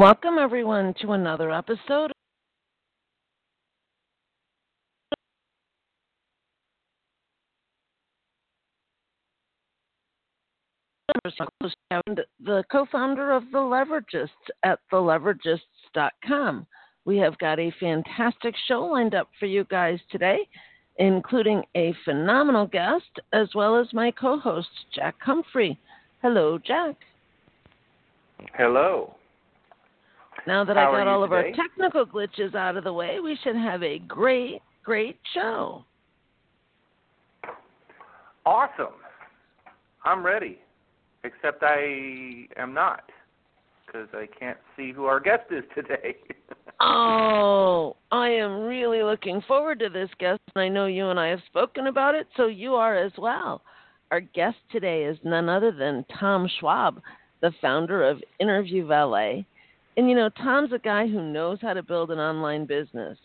[0.00, 2.10] Welcome everyone to another episode.
[12.00, 14.28] The co founder of The Leveragists
[14.62, 16.66] at theleveragists.com.
[17.04, 20.48] We have got a fantastic show lined up for you guys today,
[20.96, 25.78] including a phenomenal guest as well as my co host, Jack Humphrey.
[26.22, 26.96] Hello, Jack.
[28.54, 29.14] Hello.
[30.46, 33.38] Now that How I got all of our technical glitches out of the way, we
[33.42, 35.84] should have a great, great show.
[38.46, 38.94] Awesome.
[40.04, 40.58] I'm ready.
[41.22, 43.02] Except I am not
[43.86, 46.16] because I can't see who our guest is today.
[46.82, 51.26] Oh, I am really looking forward to this guest, and I know you and I
[51.26, 53.60] have spoken about it, so you are as well.
[54.10, 57.02] Our guest today is none other than Tom Schwab,
[57.42, 59.44] the founder of Interview Valet.
[60.00, 63.18] And you know, Tom's a guy who knows how to build an online business.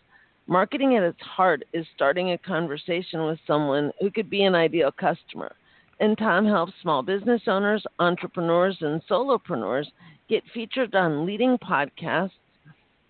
[0.45, 4.91] Marketing at its heart is starting a conversation with someone who could be an ideal
[4.91, 5.55] customer.
[6.01, 9.85] And Tom helps small business owners, entrepreneurs, and solopreneurs
[10.27, 12.31] get featured on leading podcasts.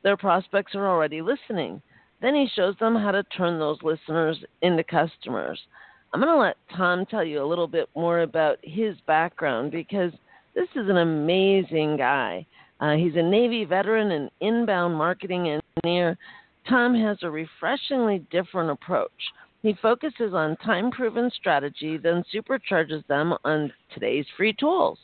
[0.03, 1.81] Their prospects are already listening.
[2.21, 5.59] Then he shows them how to turn those listeners into customers.
[6.13, 10.11] I'm going to let Tom tell you a little bit more about his background because
[10.53, 12.45] this is an amazing guy.
[12.79, 16.17] Uh, he's a Navy veteran and inbound marketing engineer.
[16.67, 19.11] Tom has a refreshingly different approach.
[19.61, 24.99] He focuses on time proven strategy, then supercharges them on today's free tools.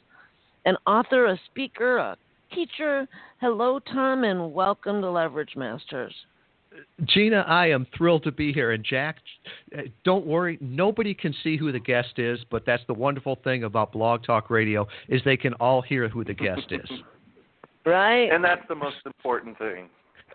[0.66, 2.18] An author, a speaker, a
[2.53, 3.07] teacher.
[3.40, 6.13] Hello, Tom, and welcome to Leverage Masters.
[7.06, 8.72] Gina, I am thrilled to be here.
[8.72, 9.17] And Jack,
[9.78, 13.63] uh, don't worry, nobody can see who the guest is, but that's the wonderful thing
[13.63, 16.90] about Blog Talk Radio is they can all hear who the guest is.
[17.86, 18.31] Right?
[18.31, 19.90] and that's the most important thing.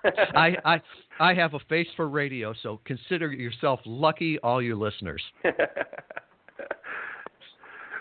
[0.34, 0.80] I, I
[1.18, 5.22] I have a face for radio, so consider yourself lucky, all you listeners.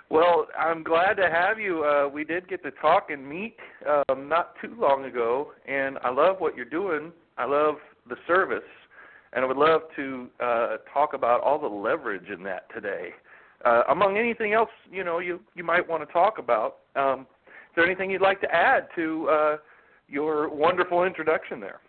[0.09, 1.83] well, I'm glad to have you.
[1.83, 3.55] Uh, we did get to talk and meet
[3.87, 7.11] um, not too long ago, and I love what you're doing.
[7.37, 7.75] I love
[8.09, 8.63] the service,
[9.33, 13.09] and I would love to uh, talk about all the leverage in that today.
[13.63, 16.77] Uh, among anything else, you know, you you might want to talk about.
[16.95, 17.25] Um, is
[17.75, 19.57] there anything you'd like to add to uh,
[20.07, 21.79] your wonderful introduction there?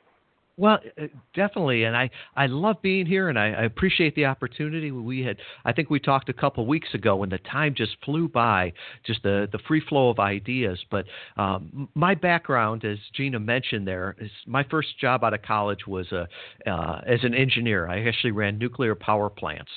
[0.58, 4.90] Well, uh, definitely, and I, I love being here, and I, I appreciate the opportunity.
[4.90, 5.36] We had,
[5.66, 8.72] I think we talked a couple weeks ago, and the time just flew by,
[9.04, 10.82] just the the free flow of ideas.
[10.90, 11.04] But
[11.36, 16.10] um, my background, as Gina mentioned, there is my first job out of college was
[16.12, 16.26] a,
[16.66, 17.86] uh, as an engineer.
[17.88, 19.70] I actually ran nuclear power plants,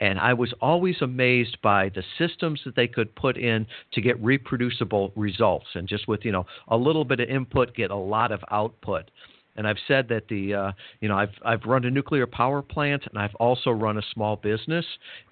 [0.00, 4.22] and I was always amazed by the systems that they could put in to get
[4.22, 8.32] reproducible results, and just with you know a little bit of input, get a lot
[8.32, 9.10] of output.
[9.56, 13.04] And I've said that the uh, you know I've I've run a nuclear power plant
[13.06, 14.84] and I've also run a small business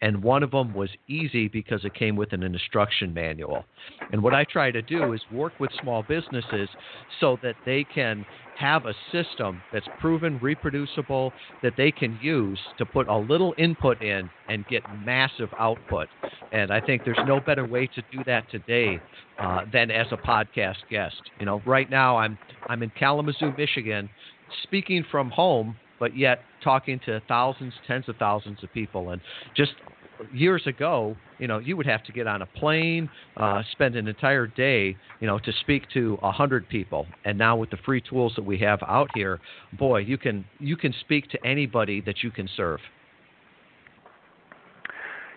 [0.02, 3.66] and one of them was easy because it came with an instruction manual.
[4.12, 6.68] And what I try to do is work with small businesses
[7.20, 8.24] so that they can
[8.54, 14.00] have a system that's proven reproducible that they can use to put a little input
[14.03, 16.09] in and get massive output.
[16.53, 19.03] And I think there's no better way to do that today
[19.38, 21.20] uh, than as a podcast guest.
[21.38, 22.38] You know, right now I'm
[22.69, 24.09] I'm in Kalamazoo, Michigan,
[24.62, 29.10] speaking from home, but yet talking to thousands, tens of thousands of people.
[29.10, 29.20] And
[29.56, 29.72] just
[30.32, 34.08] years ago, you know, you would have to get on a plane, uh, spend an
[34.08, 37.06] entire day, you know, to speak to a hundred people.
[37.25, 39.40] And now with the free tools that we have out here,
[39.78, 42.81] boy, you can you can speak to anybody that you can serve.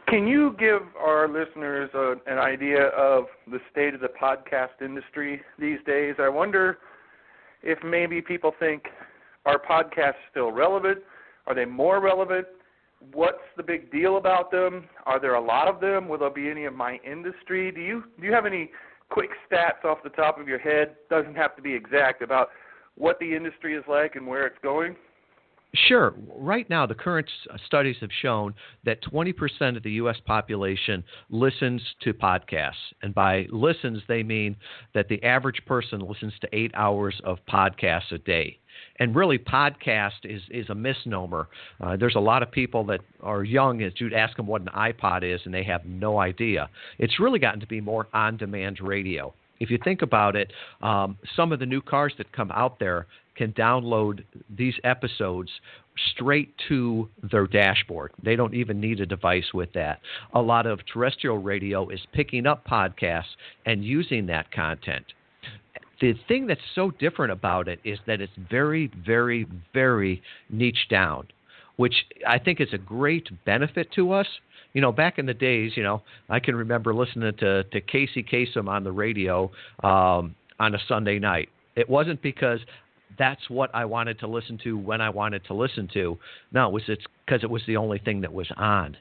[0.08, 5.42] Can you give our listeners uh, an idea of the state of the podcast industry
[5.60, 6.16] these days?
[6.18, 6.78] I wonder
[7.62, 8.84] if maybe people think
[9.46, 11.00] are podcasts still relevant?
[11.46, 12.48] Are they more relevant?
[13.14, 14.86] What's the big deal about them?
[15.06, 16.08] Are there a lot of them?
[16.08, 17.72] Will there be any of my industry?
[17.72, 18.72] Do you do you have any
[19.10, 20.96] quick stats off the top of your head?
[21.10, 22.50] Doesn't have to be exact about
[22.96, 24.96] what the industry is like and where it's going.
[25.88, 26.16] Sure.
[26.36, 28.54] Right now, the current uh, studies have shown
[28.86, 30.16] that 20% of the U.S.
[30.26, 32.72] population listens to podcasts.
[33.04, 34.56] And by listens, they mean
[34.94, 38.60] that the average person listens to eight hours of podcasts a day.
[39.00, 41.48] And really, podcast is, is a misnomer.
[41.80, 44.70] Uh, there's a lot of people that are young, as you'd ask them what an
[44.76, 46.70] iPod is, and they have no idea.
[46.98, 49.34] It's really gotten to be more on demand radio.
[49.60, 50.52] If you think about it,
[50.82, 54.24] um, some of the new cars that come out there can download
[54.56, 55.50] these episodes
[56.14, 58.12] straight to their dashboard.
[58.24, 60.00] They don't even need a device with that.
[60.34, 63.36] A lot of terrestrial radio is picking up podcasts
[63.66, 65.06] and using that content.
[66.00, 71.28] The thing that's so different about it is that it's very, very, very niche down,
[71.76, 74.28] which I think is a great benefit to us
[74.78, 78.22] you know, back in the days, you know, I can remember listening to to Casey
[78.22, 79.50] Kasem on the radio
[79.84, 81.50] um, on a Sunday night.
[81.76, 82.60] It wasn't because
[83.18, 86.20] that's what I wanted to listen to when I wanted to listen to.
[86.52, 88.98] No, it was it's because it was the only thing that was on.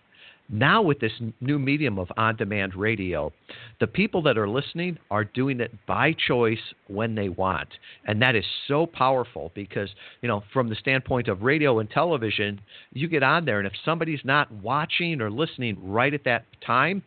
[0.49, 3.33] Now, with this new medium of on demand radio,
[3.81, 7.69] the people that are listening are doing it by choice when they want.
[8.07, 9.91] And that is so powerful because,
[10.23, 12.61] you know, from the standpoint of radio and television,
[12.93, 17.03] you get on there, and if somebody's not watching or listening right at that time,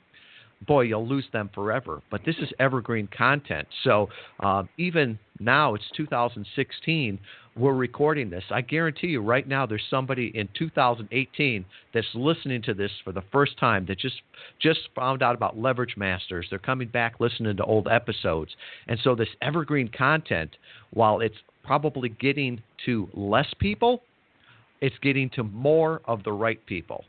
[0.68, 2.01] boy, you'll lose them forever.
[2.12, 3.68] But this is evergreen content.
[3.83, 4.09] So
[4.42, 7.19] uh, even now, it's 2016,
[7.59, 8.44] we're recording this.
[8.50, 13.23] I guarantee you, right now, there's somebody in 2018 that's listening to this for the
[13.31, 14.21] first time that just
[14.61, 16.47] just found out about Leverage Masters.
[16.50, 18.51] They're coming back listening to old episodes,
[18.88, 20.56] and so this evergreen content,
[20.91, 24.01] while it's probably getting to less people,
[24.81, 27.03] it's getting to more of the right people.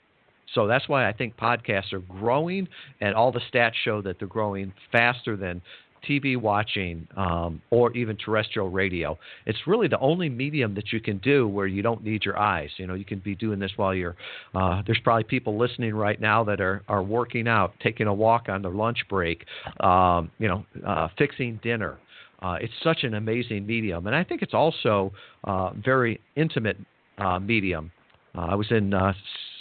[0.55, 2.67] So that's why I think podcasts are growing,
[3.01, 5.63] and all the stats show that they're growing faster than
[6.09, 9.19] TV watching um, or even terrestrial radio.
[9.47, 12.71] It's really the only medium that you can do where you don't need your eyes.
[12.77, 14.17] You know, you can be doing this while you're.
[14.55, 18.49] Uh, there's probably people listening right now that are are working out, taking a walk
[18.49, 19.45] on their lunch break,
[19.81, 21.99] um, you know, uh, fixing dinner.
[22.43, 25.13] Uh, it's such an amazing medium, and I think it's also
[25.45, 26.79] uh, very intimate
[27.19, 27.93] uh, medium.
[28.35, 29.13] Uh, I was in uh,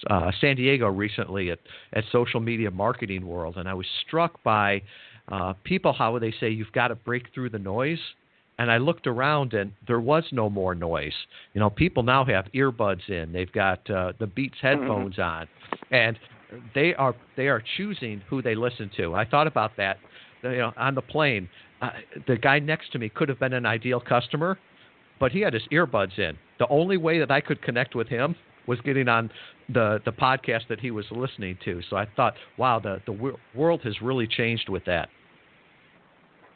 [0.09, 1.59] uh, San Diego recently at,
[1.94, 4.81] at Social Media Marketing World, and I was struck by
[5.31, 8.00] uh, people how they say you've got to break through the noise.
[8.58, 11.14] And I looked around, and there was no more noise.
[11.54, 13.31] You know, people now have earbuds in.
[13.31, 14.81] They've got uh, the Beats mm-hmm.
[14.81, 15.22] headphones mm-hmm.
[15.22, 15.48] on,
[15.92, 16.20] and
[16.76, 19.16] they are they are choosing who they listen to.
[19.16, 19.98] I thought about that.
[20.44, 21.48] You know, on the plane,
[21.82, 21.92] uh,
[22.28, 24.58] the guy next to me could have been an ideal customer,
[25.20, 26.38] but he had his earbuds in.
[26.60, 28.36] The only way that I could connect with him
[28.68, 29.30] was getting on
[29.70, 31.82] the the podcast that he was listening to.
[31.90, 35.10] So I thought, wow, the the world has really changed with that.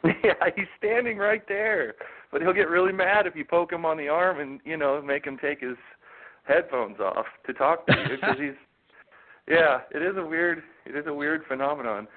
[0.23, 1.95] Yeah, he's standing right there,
[2.31, 5.01] but he'll get really mad if you poke him on the arm and you know
[5.01, 5.77] make him take his
[6.43, 8.51] headphones off to talk to you because he's.
[9.45, 12.07] Yeah, it is a weird it is a weird phenomenon,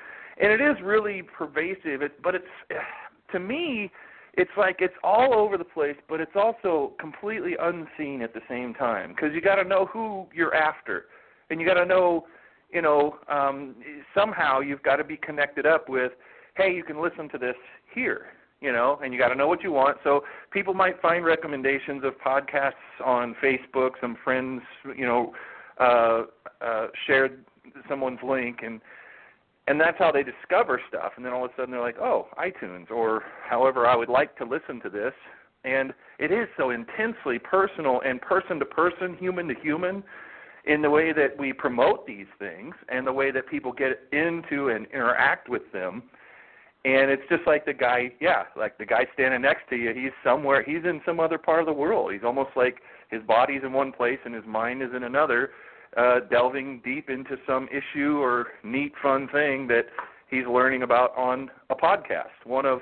[0.40, 2.00] and it is really pervasive.
[2.00, 2.44] It, but it's
[3.32, 3.90] to me,
[4.34, 8.74] it's like it's all over the place, but it's also completely unseen at the same
[8.74, 11.06] time because you got to know who you're after,
[11.50, 12.28] and you got to know,
[12.70, 13.74] you know, um,
[14.14, 16.12] somehow you've got to be connected up with
[16.56, 17.56] hey, you can listen to this
[17.96, 18.26] here,
[18.60, 19.96] you know, and you got to know what you want.
[20.04, 20.22] So
[20.52, 22.72] people might find recommendations of podcasts
[23.04, 23.92] on Facebook.
[24.00, 24.62] Some friends,
[24.96, 25.32] you know,
[25.80, 26.22] uh,
[26.64, 27.44] uh, shared
[27.88, 28.80] someone's link, and
[29.66, 31.12] and that's how they discover stuff.
[31.16, 34.36] And then all of a sudden they're like, oh, iTunes, or however I would like
[34.38, 35.12] to listen to this.
[35.64, 40.04] And it is so intensely personal and person to person, human to human,
[40.66, 44.68] in the way that we promote these things and the way that people get into
[44.68, 46.04] and interact with them
[46.86, 50.12] and it's just like the guy yeah like the guy standing next to you he's
[50.22, 52.12] somewhere he's in some other part of the world.
[52.12, 52.76] He's almost like
[53.10, 55.50] his body's in one place and his mind is in another
[55.96, 59.86] uh delving deep into some issue or neat fun thing that
[60.30, 62.38] he's learning about on a podcast.
[62.44, 62.80] One of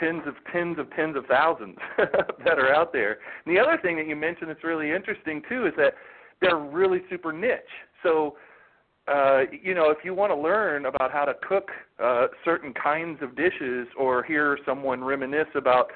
[0.00, 1.76] tens of tens of tens of thousands
[2.44, 3.18] that are out there.
[3.46, 5.94] And the other thing that you mentioned that's really interesting too is that
[6.40, 7.60] they're really super niche.
[8.02, 8.36] So
[9.06, 11.70] uh, you know, if you want to learn about how to cook
[12.02, 15.88] uh, certain kinds of dishes or hear someone reminisce about,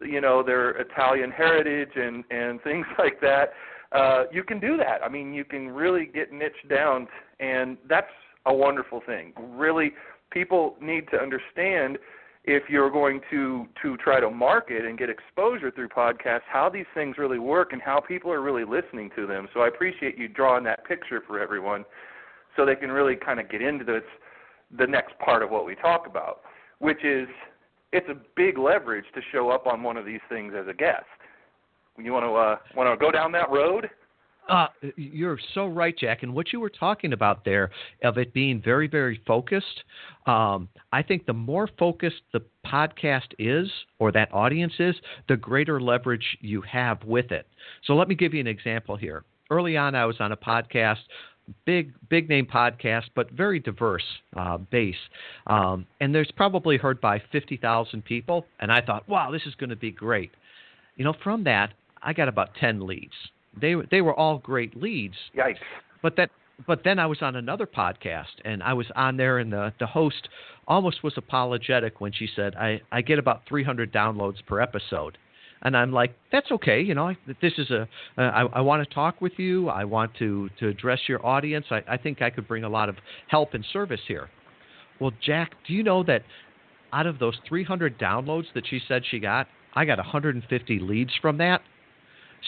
[0.00, 3.52] you know, their Italian heritage and and things like that,
[3.92, 5.02] uh, you can do that.
[5.04, 7.06] I mean, you can really get niched down,
[7.38, 8.06] and that's
[8.46, 9.32] a wonderful thing.
[9.38, 9.92] Really,
[10.30, 11.98] people need to understand
[12.44, 16.84] if you're going to to try to market and get exposure through podcasts how these
[16.94, 20.28] things really work and how people are really listening to them so i appreciate you
[20.28, 21.86] drawing that picture for everyone
[22.56, 24.02] so they can really kind of get into this
[24.76, 26.40] the next part of what we talk about,
[26.78, 27.28] which is
[27.92, 31.04] it's a big leverage to show up on one of these things as a guest.
[31.96, 33.88] You want to uh, want to go down that road?
[34.48, 36.22] Uh, you're so right, Jack.
[36.22, 37.70] And what you were talking about there,
[38.02, 39.84] of it being very, very focused,
[40.26, 44.94] um, I think the more focused the podcast is or that audience is,
[45.28, 47.46] the greater leverage you have with it.
[47.84, 49.24] So let me give you an example here.
[49.50, 50.98] Early on, I was on a podcast
[51.66, 54.04] big big name podcast, but very diverse
[54.36, 54.94] uh, base.
[55.46, 58.46] Um, and there's probably heard by 50,000 people.
[58.60, 60.30] And I thought, wow, this is going to be great.
[60.96, 61.70] You know, from that,
[62.02, 63.12] I got about 10 leads.
[63.60, 65.14] They they were all great leads.
[65.36, 65.56] Yikes!
[66.02, 66.30] But that
[66.66, 69.86] but then I was on another podcast and I was on there and the the
[69.86, 70.28] host
[70.66, 75.18] almost was apologetic when she said I I get about 300 downloads per episode.
[75.64, 76.80] And I'm like, that's okay.
[76.80, 77.88] You know, this is a.
[78.18, 79.68] Uh, I, I want to talk with you.
[79.70, 81.66] I want to to address your audience.
[81.70, 82.96] I, I think I could bring a lot of
[83.28, 84.28] help and service here.
[85.00, 86.22] Well, Jack, do you know that
[86.92, 91.38] out of those 300 downloads that she said she got, I got 150 leads from
[91.38, 91.60] that.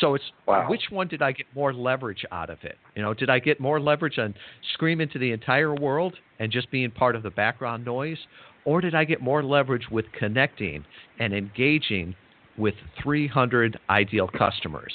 [0.01, 0.69] So it's wow.
[0.69, 2.77] which one did I get more leverage out of it?
[2.95, 4.35] You know, did I get more leverage on
[4.75, 8.19] screaming to the entire world and just being part of the background noise,
[8.65, 10.85] or did I get more leverage with connecting
[11.19, 12.15] and engaging
[12.59, 14.93] with 300 ideal customers?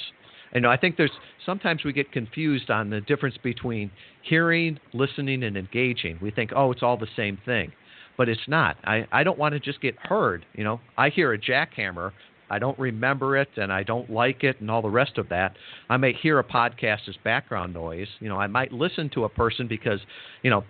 [0.52, 1.10] And I think there's
[1.46, 3.90] sometimes we get confused on the difference between
[4.22, 6.18] hearing, listening, and engaging.
[6.20, 7.72] We think, oh, it's all the same thing
[8.18, 8.76] but it's not.
[8.84, 10.44] I, I don't want to just get heard.
[10.52, 12.12] You know, I hear a jackhammer
[12.52, 15.56] I don't remember it and I don't like it and all the rest of that.
[15.88, 18.08] I may hear a podcast as background noise.
[18.20, 20.00] You know, I might listen to a person because,
[20.42, 20.62] you know,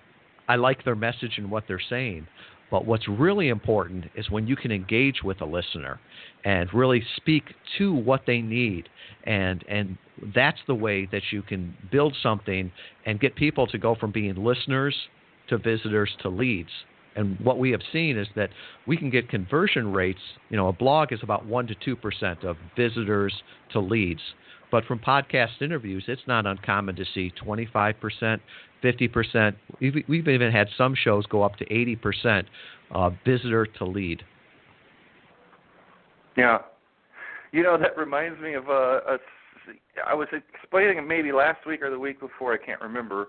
[0.49, 2.28] I like their message and what they're saying.
[2.73, 6.00] But what's really important is when you can engage with a listener
[6.47, 7.45] and really speak
[7.76, 8.88] to what they need.
[9.25, 9.99] And, and
[10.35, 12.73] that's the way that you can build something
[13.05, 14.97] and get people to go from being listeners
[15.50, 16.71] to visitors to leads.
[17.14, 18.49] And what we have seen is that
[18.87, 20.21] we can get conversion rates.
[20.49, 23.35] You know, a blog is about 1% to 2% of visitors
[23.73, 24.23] to leads.
[24.73, 28.41] But from podcast interviews, it's not uncommon to see 25%,
[28.83, 29.55] 50%.
[29.81, 32.45] We've, we've even had some shows go up to 80%
[32.91, 34.23] uh, visitor to lead.
[36.38, 36.59] Yeah.
[37.52, 39.19] You know, that reminds me of a, a
[40.07, 43.29] I was explaining maybe last week or the week before, I can't remember,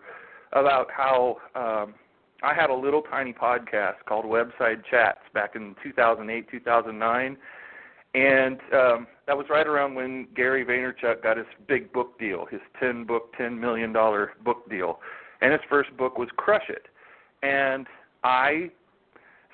[0.53, 1.93] about how um,
[2.41, 7.37] I had a little tiny podcast called Website Chats back in 2008, 2009,
[8.13, 12.61] and um, that was right around when Gary Vaynerchuk got his big book deal, his
[12.79, 14.99] 10 book, 10 million dollar book deal,
[15.41, 16.85] and his first book was Crush It,
[17.41, 17.87] and
[18.23, 18.69] I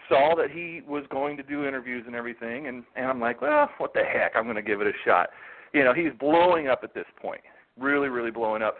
[0.09, 3.69] saw that he was going to do interviews and everything, and and I'm like, well,
[3.77, 5.29] what the heck, I'm going to give it a shot.
[5.73, 7.41] You know, he's blowing up at this point,
[7.77, 8.75] really, really blowing up.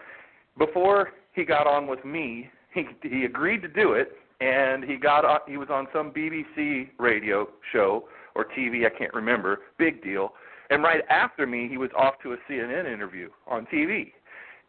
[0.58, 5.26] Before he got on with me, he he agreed to do it, and he got
[5.26, 8.06] on, he was on some BBC radio show
[8.36, 9.60] or TV, I can't remember.
[9.78, 10.34] Big deal.
[10.70, 14.12] And right after me, he was off to a CNN interview on TV,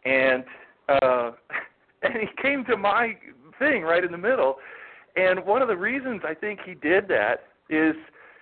[0.04, 0.44] and
[0.88, 1.32] uh,
[2.02, 3.16] and he came to my
[3.58, 4.56] thing right in the middle.
[5.16, 7.94] And one of the reasons I think he did that is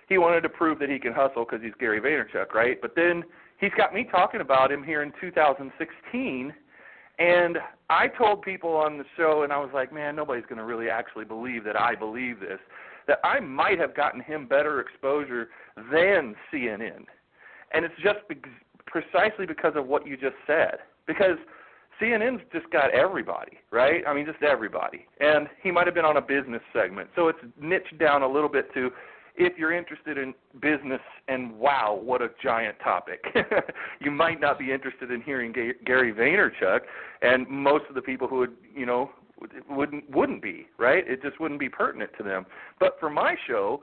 [0.07, 2.81] he wanted to prove that he can hustle because he's Gary Vaynerchuk, right?
[2.81, 3.23] But then
[3.59, 6.53] he's got me talking about him here in 2016
[7.19, 7.57] and
[7.89, 10.89] I told people on the show, and I was like, man, nobody's going to really
[10.89, 12.59] actually believe that I believe this,
[13.07, 15.49] that I might have gotten him better exposure
[15.91, 17.05] than CNN.
[17.73, 18.37] And it's just be-
[18.87, 20.77] precisely because of what you just said.
[21.07, 21.37] Because
[22.01, 24.03] CNN's just got everybody, right?
[24.07, 25.05] I mean, just everybody.
[25.19, 27.09] And he might have been on a business segment.
[27.15, 28.91] So it's niched down a little bit to
[29.39, 33.23] if you're interested in business and wow, what a giant topic.
[34.01, 35.53] you might not be interested in hearing
[35.85, 36.81] Gary Vaynerchuk,
[37.21, 39.09] and most of the people who would, you know,
[39.69, 41.07] wouldn't wouldn't be right.
[41.07, 42.45] It just wouldn't be pertinent to them.
[42.81, 43.81] But for my show,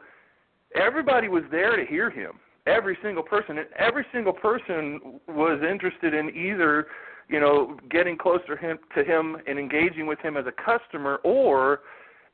[0.74, 2.32] everybody was there to hear him.
[2.66, 6.88] Every single person, and every single person was interested in either,
[7.28, 11.80] you know, getting closer him, to him and engaging with him as a customer, or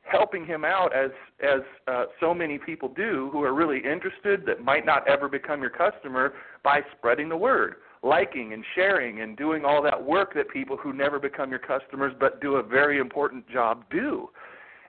[0.03, 4.61] helping him out as as uh, so many people do who are really interested that
[4.63, 6.33] might not ever become your customer
[6.63, 10.93] by spreading the word liking and sharing and doing all that work that people who
[10.93, 14.29] never become your customers but do a very important job do.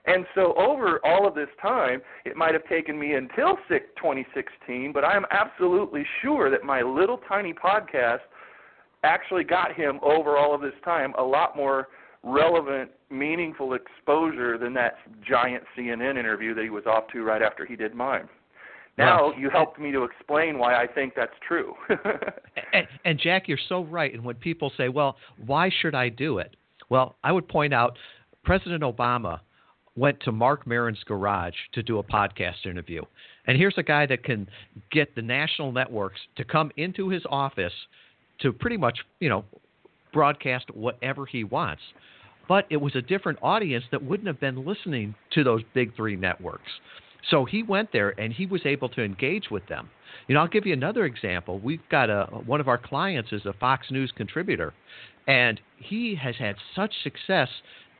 [0.05, 5.03] And so over all of this time it might have taken me until 2016 but
[5.03, 8.19] i'm absolutely sure that my little tiny podcast
[9.03, 11.87] actually got him over all of this time a lot more
[12.25, 17.65] relevant, meaningful exposure than that giant CNN interview that he was off to right after
[17.65, 18.27] he did mine.
[18.97, 21.73] Now you helped me to explain why I think that's true.
[22.73, 24.13] and, and Jack, you're so right.
[24.13, 26.55] And when people say, "Well, why should I do it?"
[26.89, 27.97] Well, I would point out
[28.45, 29.41] President Obama
[29.97, 33.01] went to Marc Maron's garage to do a podcast interview.
[33.47, 34.47] And here's a guy that can
[34.91, 37.73] get the national networks to come into his office
[38.41, 39.45] to pretty much, you know,
[40.13, 41.81] broadcast whatever he wants.
[42.47, 46.15] But it was a different audience that wouldn't have been listening to those big three
[46.15, 46.71] networks.
[47.29, 49.89] So he went there and he was able to engage with them.
[50.27, 51.59] You know, I'll give you another example.
[51.59, 54.73] We've got a one of our clients is a Fox News contributor,
[55.27, 57.49] and he has had such success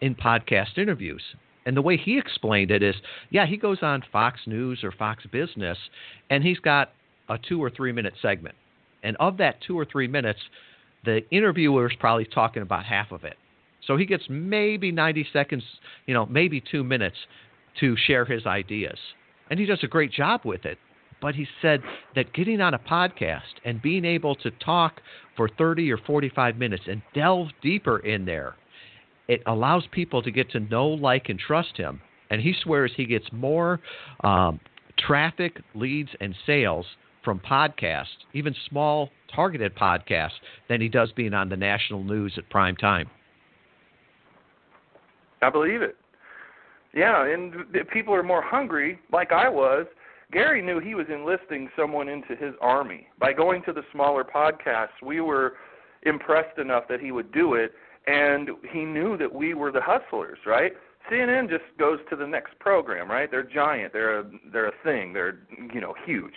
[0.01, 1.21] in podcast interviews.
[1.65, 2.95] And the way he explained it is,
[3.31, 5.77] yeah, he goes on Fox News or Fox Business,
[6.29, 6.91] and he's got
[7.27, 8.55] a two or three minute segment.
[9.03, 10.39] And of that two or three minutes,
[11.03, 13.37] the interviewer is probably talking about half of it.
[13.87, 15.63] So he gets maybe 90 seconds,
[16.05, 17.17] you know, maybe two minutes
[17.79, 18.97] to share his ideas.
[19.49, 20.77] And he does a great job with it.
[21.21, 21.81] But he said
[22.15, 25.01] that getting on a podcast and being able to talk
[25.35, 28.55] for 30 or 45 minutes and delve deeper in there,
[29.27, 32.01] it allows people to get to know, like, and trust him.
[32.29, 33.79] And he swears he gets more
[34.23, 34.59] um,
[34.97, 36.85] traffic, leads, and sales
[37.23, 40.37] from podcasts, even small targeted podcasts,
[40.69, 43.09] than he does being on the national news at prime time.
[45.45, 45.95] I believe it.
[46.93, 47.53] Yeah, and
[47.91, 49.85] people are more hungry, like I was.
[50.31, 53.07] Gary knew he was enlisting someone into his army.
[53.19, 55.53] By going to the smaller podcasts, we were
[56.03, 57.73] impressed enough that he would do it,
[58.07, 60.73] and he knew that we were the hustlers, right?
[61.11, 63.29] CNN just goes to the next program, right?
[63.29, 63.93] They're giant.
[63.93, 65.13] They're a they're a thing.
[65.13, 65.39] They're
[65.73, 66.33] you know huge.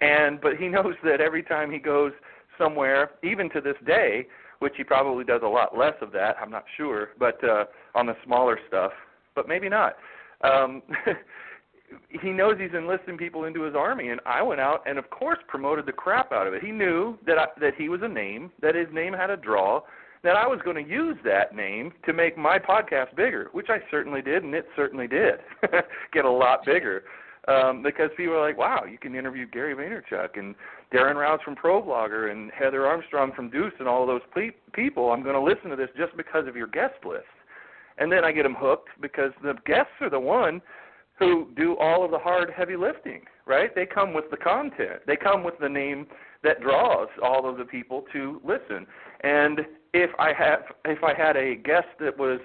[0.00, 2.12] And but he knows that every time he goes
[2.58, 4.26] somewhere, even to this day,
[4.58, 8.06] which he probably does a lot less of that, I'm not sure, but uh on
[8.06, 8.92] the smaller stuff,
[9.34, 9.96] but maybe not.
[10.42, 10.82] Um,
[12.22, 15.38] he knows he's enlisting people into his army, and I went out and, of course,
[15.48, 16.62] promoted the crap out of it.
[16.62, 19.82] He knew that I, that he was a name, that his name had a draw,
[20.22, 23.78] that I was going to use that name to make my podcast bigger, which I
[23.90, 25.36] certainly did, and it certainly did
[26.12, 27.04] get a lot bigger.
[27.48, 30.54] Um, because people are like, wow, you can interview Gary Vaynerchuk and
[30.92, 35.10] Darren Rowse from ProBlogger and Heather Armstrong from Dooce and all those pe- people.
[35.10, 37.24] I'm going to listen to this just because of your guest list
[38.00, 40.60] and then I get them hooked because the guests are the one
[41.18, 43.22] who do all of the hard, heavy lifting.
[43.46, 43.74] Right?
[43.74, 45.00] They come with the content.
[45.06, 46.06] They come with the name
[46.42, 48.86] that draws all of the people to listen.
[49.22, 49.60] And
[49.92, 52.40] if I have, if I had a guest that was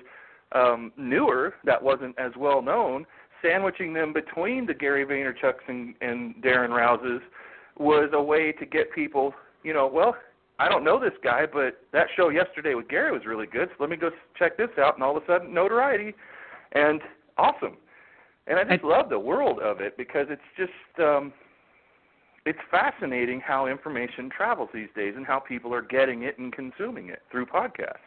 [0.54, 3.06] um, newer, that wasn't as well known,
[3.42, 7.22] sandwiching them between the Gary Vaynerchuks and, and Darren Rowses
[7.78, 10.16] was a way to get people, you know, well,
[10.58, 13.70] I don't know this guy, but that show yesterday with Gary was really good.
[13.70, 16.14] So let me go check this out, and all of a sudden, notoriety,
[16.72, 17.02] and
[17.38, 17.78] awesome.
[18.48, 21.34] And I just I, love the world of it because it's just um,
[22.46, 27.10] it's fascinating how information travels these days and how people are getting it and consuming
[27.10, 27.98] it through podcasts.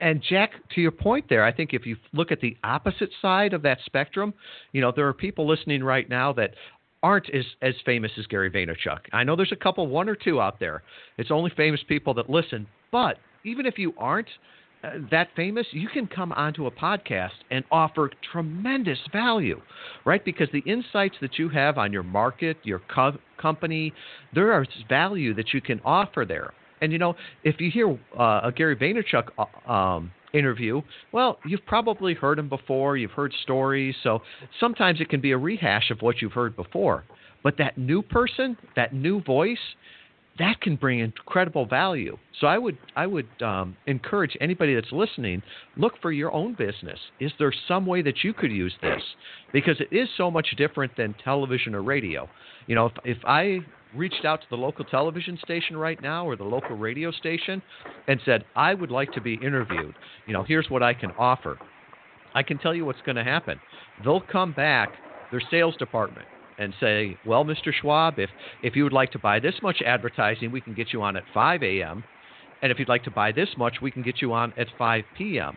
[0.00, 3.54] And Jack, to your point there, I think if you look at the opposite side
[3.54, 4.34] of that spectrum,
[4.72, 6.54] you know, there are people listening right now that
[7.02, 9.00] aren't as, as famous as Gary Vaynerchuk.
[9.12, 10.82] I know there's a couple, one or two out there.
[11.16, 12.66] It's only famous people that listen.
[12.90, 14.28] But even if you aren't
[14.82, 19.60] uh, that famous, you can come onto a podcast and offer tremendous value,
[20.04, 20.24] right?
[20.24, 23.92] Because the insights that you have on your market, your co- company,
[24.34, 26.52] there is value that you can offer there.
[26.80, 31.64] And you know, if you hear uh, a Gary Vaynerchuk uh, um, interview, well, you've
[31.66, 34.20] probably heard him before, you've heard stories, so
[34.60, 37.04] sometimes it can be a rehash of what you've heard before.
[37.42, 39.58] But that new person, that new voice,
[40.38, 42.16] that can bring incredible value.
[42.40, 45.42] So I would I would um, encourage anybody that's listening,
[45.76, 46.98] look for your own business.
[47.20, 49.02] Is there some way that you could use this?
[49.52, 52.28] Because it is so much different than television or radio.
[52.66, 53.60] You know, if, if I
[53.94, 57.62] reached out to the local television station right now or the local radio station
[58.06, 59.94] and said, I would like to be interviewed.
[60.26, 61.58] You know, here's what I can offer.
[62.34, 63.58] I can tell you what's going to happen.
[64.04, 64.90] They'll come back,
[65.30, 66.26] their sales department,
[66.58, 67.72] and say, Well, Mr.
[67.72, 68.30] Schwab, if,
[68.62, 71.24] if you would like to buy this much advertising, we can get you on at
[71.32, 72.04] 5 a.m.
[72.62, 75.04] And if you'd like to buy this much, we can get you on at 5
[75.16, 75.56] p.m.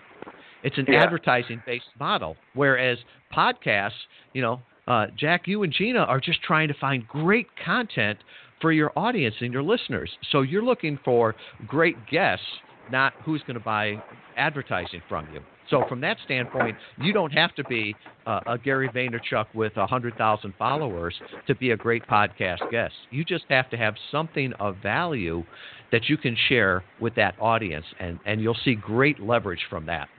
[0.63, 1.03] It's an yeah.
[1.03, 2.35] advertising based model.
[2.53, 2.99] Whereas
[3.35, 3.91] podcasts,
[4.33, 8.19] you know, uh, Jack, you and Gina are just trying to find great content
[8.59, 10.11] for your audience and your listeners.
[10.31, 11.35] So you're looking for
[11.67, 12.45] great guests,
[12.91, 14.01] not who's going to buy
[14.37, 15.41] advertising from you.
[15.71, 17.95] So from that standpoint, you don't have to be
[18.27, 21.15] uh, a Gary Vaynerchuk with a hundred thousand followers
[21.47, 22.93] to be a great podcast guest.
[23.10, 25.43] You just have to have something of value
[25.91, 30.10] that you can share with that audience, and and you'll see great leverage from that.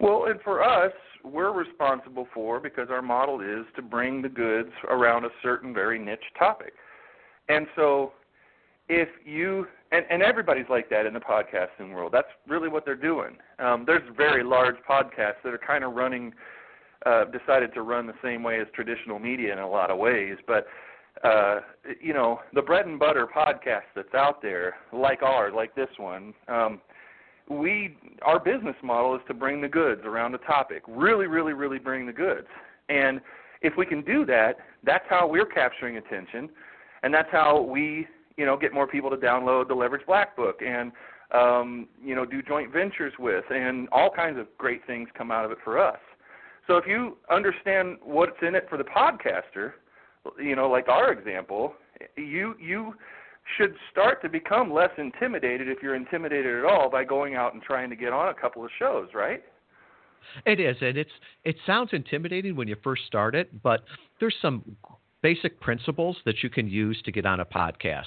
[0.00, 0.92] Well, and for us,
[1.24, 5.98] we're responsible for because our model is to bring the goods around a certain very
[5.98, 6.72] niche topic.
[7.48, 8.12] And so
[8.88, 12.12] if you and, and everybody's like that in the podcasting world.
[12.12, 13.36] That's really what they're doing.
[13.58, 16.32] Um, there's very large podcasts that are kind of running,
[17.06, 20.36] uh, decided to run the same way as traditional media in a lot of ways.
[20.46, 20.66] But
[21.24, 21.60] uh,
[22.00, 26.32] you know, the bread and butter podcast that's out there, like ours, like this one,
[26.46, 26.80] um,
[27.50, 30.82] we our business model is to bring the goods around the topic.
[30.86, 32.46] Really, really, really bring the goods.
[32.88, 33.20] And
[33.62, 36.48] if we can do that, that's how we're capturing attention,
[37.02, 38.06] and that's how we,
[38.38, 40.92] you know, get more people to download the Leverage Black Book and
[41.34, 45.44] um, you know, do joint ventures with, and all kinds of great things come out
[45.44, 45.98] of it for us.
[46.66, 49.72] So if you understand what's in it for the podcaster,
[50.42, 51.74] you know, like our example,
[52.16, 52.94] you you
[53.56, 57.62] should start to become less intimidated if you're intimidated at all by going out and
[57.62, 59.42] trying to get on a couple of shows, right?
[60.44, 61.10] It is, and it's
[61.44, 63.84] it sounds intimidating when you first start it, but
[64.20, 64.62] there's some
[65.22, 68.04] basic principles that you can use to get on a podcast.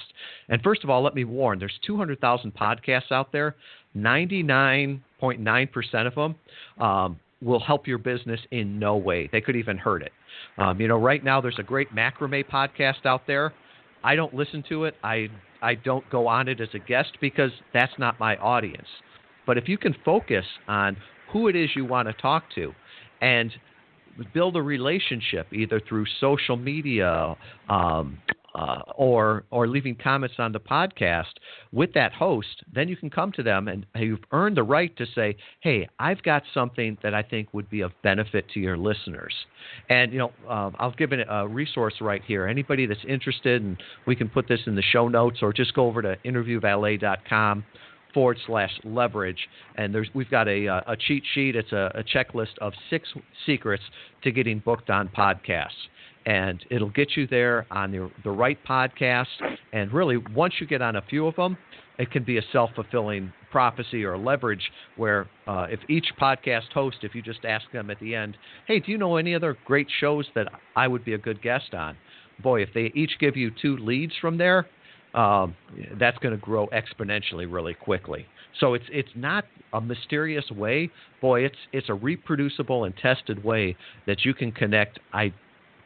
[0.48, 3.56] And first of all, let me warn: there's 200,000 podcasts out there.
[3.96, 6.34] 99.9% of them
[6.82, 9.28] um, will help your business in no way.
[9.30, 10.12] They could even hurt it.
[10.58, 13.52] Um, you know, right now there's a great macrame podcast out there.
[14.04, 14.94] I don't listen to it.
[15.04, 15.28] I
[15.60, 18.88] I don't go on it as a guest because that's not my audience.
[19.46, 20.96] But if you can focus on
[21.32, 22.72] who it is you want to talk to,
[23.20, 23.52] and
[24.32, 27.36] build a relationship either through social media,
[27.68, 28.18] um,
[28.54, 31.32] uh, or or leaving comments on the podcast
[31.72, 35.06] with that host, then you can come to them and you've earned the right to
[35.14, 39.34] say, "Hey, I've got something that I think would be of benefit to your listeners."
[39.88, 42.46] And you know, um, I'll give a resource right here.
[42.46, 45.86] Anybody that's interested, and we can put this in the show notes, or just go
[45.86, 47.64] over to interviewvalet.com
[48.14, 49.48] forward slash leverage.
[49.76, 51.56] And there's we've got a, uh, a cheat sheet.
[51.56, 53.08] It's a, a checklist of six
[53.46, 53.82] secrets
[54.24, 55.70] to getting booked on podcasts
[56.26, 59.26] and it'll get you there on the, the right podcast.
[59.72, 61.56] And really, once you get on a few of them,
[61.98, 66.96] it can be a self fulfilling prophecy or leverage where uh, if each podcast host,
[67.02, 69.86] if you just ask them at the end, hey, do you know any other great
[70.00, 71.96] shows that I would be a good guest on?
[72.42, 74.66] Boy, if they each give you two leads from there,
[75.14, 75.54] um,
[75.98, 78.26] that's going to grow exponentially really quickly.
[78.60, 81.44] So it's it's not a mysterious way, boy.
[81.44, 85.32] It's it's a reproducible and tested way that you can connect I,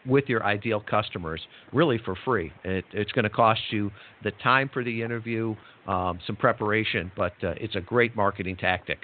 [0.05, 1.41] with your ideal customers
[1.73, 2.53] really for free.
[2.65, 3.91] It, it's going to cost you
[4.23, 5.55] the time for the interview,
[5.87, 8.99] um, some preparation, but uh, it's a great marketing tactic.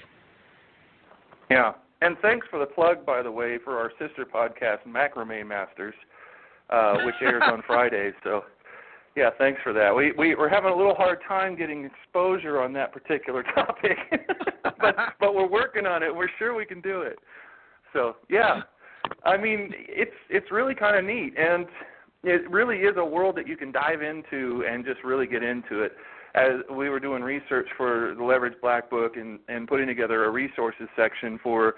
[1.51, 5.95] Yeah, and thanks for the plug, by the way, for our sister podcast, Macrame Masters,
[6.71, 8.15] uh, which airs on Fridays.
[8.25, 8.43] So,
[9.17, 9.95] yeah, thanks for that.
[9.95, 13.99] We, we we're having a little hard time getting exposure on that particular topic,
[14.81, 16.15] but but we're working on it.
[16.15, 17.19] We're sure we can do it.
[17.93, 18.63] So, yeah.
[19.25, 21.67] I mean, it's it's really kind of neat, and
[22.25, 25.83] it really is a world that you can dive into and just really get into
[25.83, 25.93] it.
[26.35, 30.31] As we were doing research for the Leverage Black Book and and putting together a
[30.31, 31.75] resources section for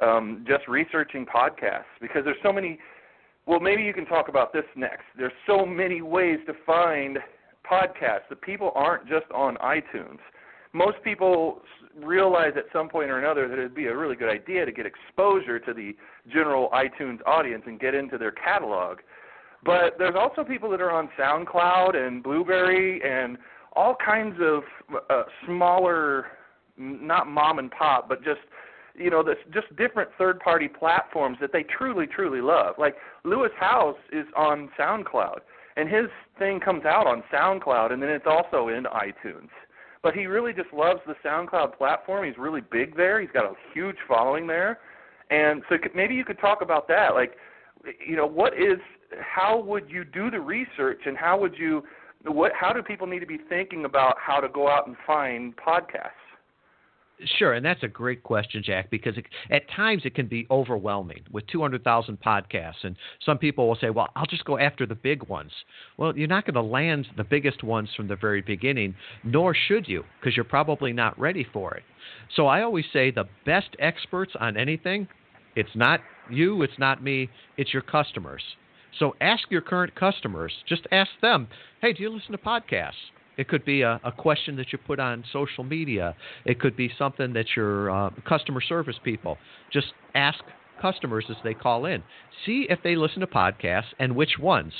[0.00, 2.78] um, just researching podcasts because there's so many.
[3.48, 5.04] Well, maybe you can talk about this next.
[5.16, 7.18] There's so many ways to find
[7.68, 10.18] podcasts that people aren't just on iTunes
[10.72, 11.60] most people
[11.96, 14.86] realize at some point or another that it'd be a really good idea to get
[14.86, 15.94] exposure to the
[16.32, 18.98] general iTunes audience and get into their catalog.
[19.64, 23.38] But there's also people that are on SoundCloud and Blubrry and
[23.74, 24.62] all kinds of
[25.10, 26.26] uh, smaller,
[26.76, 28.40] not mom and pop, but just
[28.98, 32.74] you know, just different third-party platforms that they truly, truly love.
[32.78, 35.40] Like Lewis Howes is on SoundCloud,
[35.76, 36.06] and his
[36.38, 39.48] thing comes out on SoundCloud, and then it's also in iTunes
[40.02, 42.24] but he really just loves the SoundCloud platform.
[42.24, 43.20] He's really big there.
[43.20, 44.78] He's got a huge following there,
[45.30, 47.14] and so maybe you could talk about that.
[47.14, 47.32] Like,
[48.06, 48.78] you know, what is
[49.20, 51.82] how would you do the research, and how would you
[52.24, 55.54] what how do people need to be thinking about how to go out and find
[55.56, 56.27] podcasts?
[57.36, 61.24] Sure, and that's a great question, Jack, because it, at times it can be overwhelming
[61.32, 62.84] with 200,000 podcasts.
[62.84, 62.94] And
[63.26, 65.50] some people will say, well, I'll just go after the big ones.
[65.96, 69.88] Well, you're not going to land the biggest ones from the very beginning, nor should
[69.88, 71.82] you, because you're probably not ready for it.
[72.36, 75.08] So I always say the best experts on anything,
[75.56, 76.00] it's not
[76.30, 78.42] you, it's not me, it's your customers.
[78.98, 81.48] So ask your current customers, just ask them,
[81.80, 82.92] hey, do you listen to podcasts?
[83.38, 86.14] It could be a, a, question that you put on social media.
[86.44, 89.38] It could be something that your uh, customer service people
[89.72, 90.40] just ask
[90.82, 92.02] customers as they call in.
[92.44, 94.72] See if they listen to podcasts and which ones.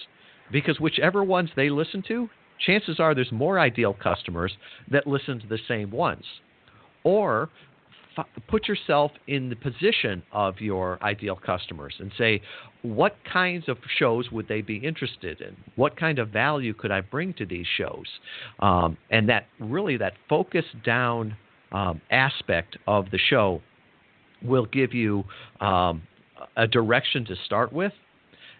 [0.51, 2.29] Because whichever ones they listen to,
[2.66, 4.53] chances are there's more ideal customers
[4.90, 6.25] that listen to the same ones.
[7.05, 7.51] Or
[8.48, 12.40] put yourself in the position of your ideal customers and say,
[12.83, 15.57] what kinds of shows would they be interested in?
[15.76, 18.07] What kind of value could I bring to these shows?
[18.61, 21.37] Um, and that really that focus down
[21.72, 23.61] um, aspect of the show
[24.42, 25.24] will give you
[25.61, 26.02] um,
[26.57, 27.92] a direction to start with.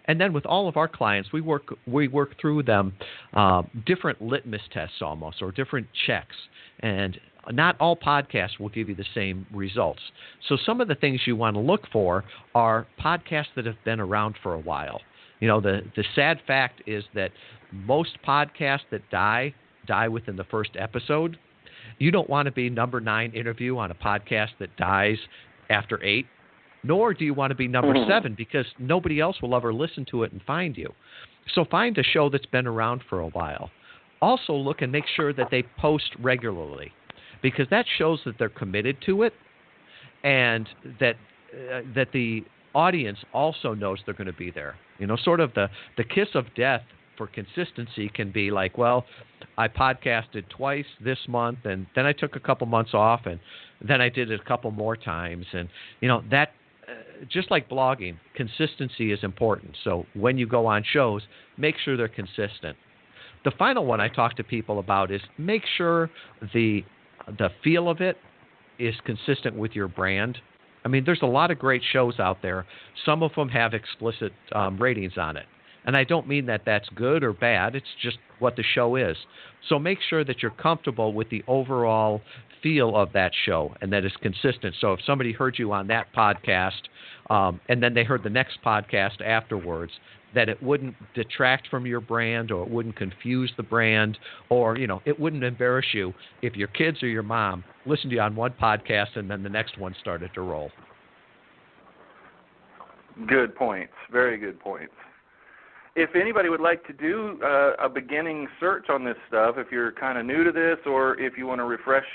[0.05, 2.93] And then with all of our clients, we work we work through them
[3.33, 6.35] uh, different litmus tests almost or different checks.
[6.79, 7.19] And
[7.51, 10.01] not all podcasts will give you the same results.
[10.47, 12.23] So some of the things you want to look for
[12.55, 15.01] are podcasts that have been around for a while.
[15.39, 17.31] You know, the the sad fact is that
[17.71, 19.53] most podcasts that die
[19.87, 21.37] die within the first episode.
[21.97, 25.17] You don't want to be number 9 interview on a podcast that dies
[25.69, 26.25] after 8
[26.83, 28.09] nor do you want to be number mm-hmm.
[28.09, 30.93] seven because nobody else will ever listen to it and find you.
[31.53, 33.69] So find a show that's been around for a while.
[34.21, 36.91] Also, look and make sure that they post regularly
[37.41, 39.33] because that shows that they're committed to it
[40.23, 40.67] and
[40.99, 41.15] that
[41.53, 42.43] uh, that the
[42.75, 44.75] audience also knows they're going to be there.
[44.99, 46.81] You know, sort of the the kiss of death
[47.17, 49.05] for consistency can be like, well,
[49.57, 53.39] I podcasted twice this month and then I took a couple months off and
[53.85, 55.67] then I did it a couple more times and
[56.01, 56.51] you know that
[57.29, 59.75] just like blogging, consistency is important.
[59.83, 61.21] So when you go on shows,
[61.57, 62.77] make sure they're consistent.
[63.45, 66.09] The final one I talk to people about is make sure
[66.53, 66.83] the
[67.37, 68.17] the feel of it
[68.77, 70.37] is consistent with your brand.
[70.85, 72.65] I mean, there's a lot of great shows out there.
[73.05, 75.45] Some of them have explicit um, ratings on it.
[75.85, 79.17] And I don't mean that that's good or bad, it's just what the show is.
[79.67, 82.21] So make sure that you're comfortable with the overall
[82.61, 84.75] feel of that show and that it's consistent.
[84.79, 86.81] So if somebody heard you on that podcast
[87.29, 89.93] um, and then they heard the next podcast afterwards,
[90.35, 94.17] that it wouldn't detract from your brand or it wouldn't confuse the brand
[94.49, 98.15] or you know it wouldn't embarrass you if your kids or your mom listened to
[98.15, 100.69] you on one podcast and then the next one started to roll.
[103.27, 103.93] Good points.
[104.11, 104.93] Very good points
[105.99, 109.91] if anybody would like to do uh, a beginning search on this stuff, if you're
[109.91, 112.05] kind of new to this, or if you want to refresh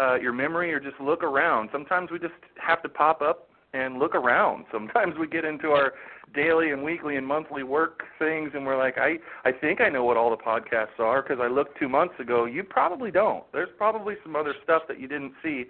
[0.00, 3.98] uh, your memory, or just look around, sometimes we just have to pop up and
[3.98, 4.64] look around.
[4.72, 5.92] Sometimes we get into our
[6.34, 10.04] daily and weekly and monthly work things, and we're like, I I think I know
[10.04, 12.44] what all the podcasts are because I looked two months ago.
[12.44, 13.44] You probably don't.
[13.52, 15.64] There's probably some other stuff that you didn't see.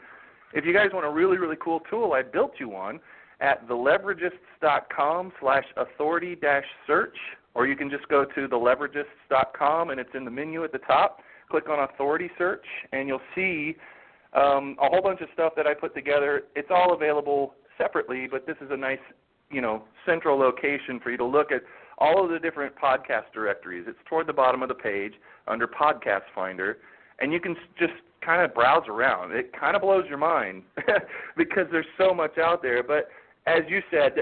[0.53, 3.01] If you guys want a really really cool tool, I built you one
[3.41, 7.17] at theleveragists.com slash authority dash search
[7.55, 11.21] or you can just go to theleveragists.com and it's in the menu at the top.
[11.51, 13.75] Click on Authority Search, and you'll see
[14.35, 16.45] um, a whole bunch of stuff that I put together.
[16.55, 18.99] It's all available separately, but this is a nice,
[19.51, 21.63] you know, central location for you to look at
[21.99, 23.85] all of the different podcast directories.
[23.89, 25.15] It's toward the bottom of the page
[25.49, 26.79] under Podcast Finder,
[27.21, 27.93] and you can just
[28.25, 29.33] kind of browse around.
[29.33, 30.63] It kind of blows your mind
[31.37, 33.09] because there's so much out there, but
[33.47, 34.13] as you said,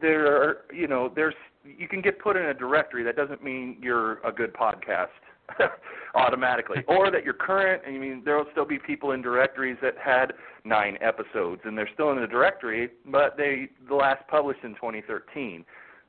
[0.00, 3.04] there are you know there's you can get put in a directory.
[3.04, 5.08] That doesn't mean you're a good podcast
[6.14, 7.82] automatically, or that you're current.
[7.86, 10.32] I mean, there will still be people in directories that had
[10.64, 15.64] nine episodes and they're still in the directory, but they the last published in 2013.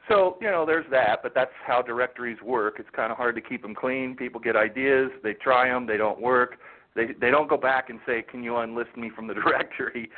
[0.07, 2.75] So you know, there's that, but that's how directories work.
[2.79, 4.15] It's kind of hard to keep them clean.
[4.15, 6.57] People get ideas, they try them, they don't work.
[6.95, 10.09] They they don't go back and say, "Can you unlist me from the directory?"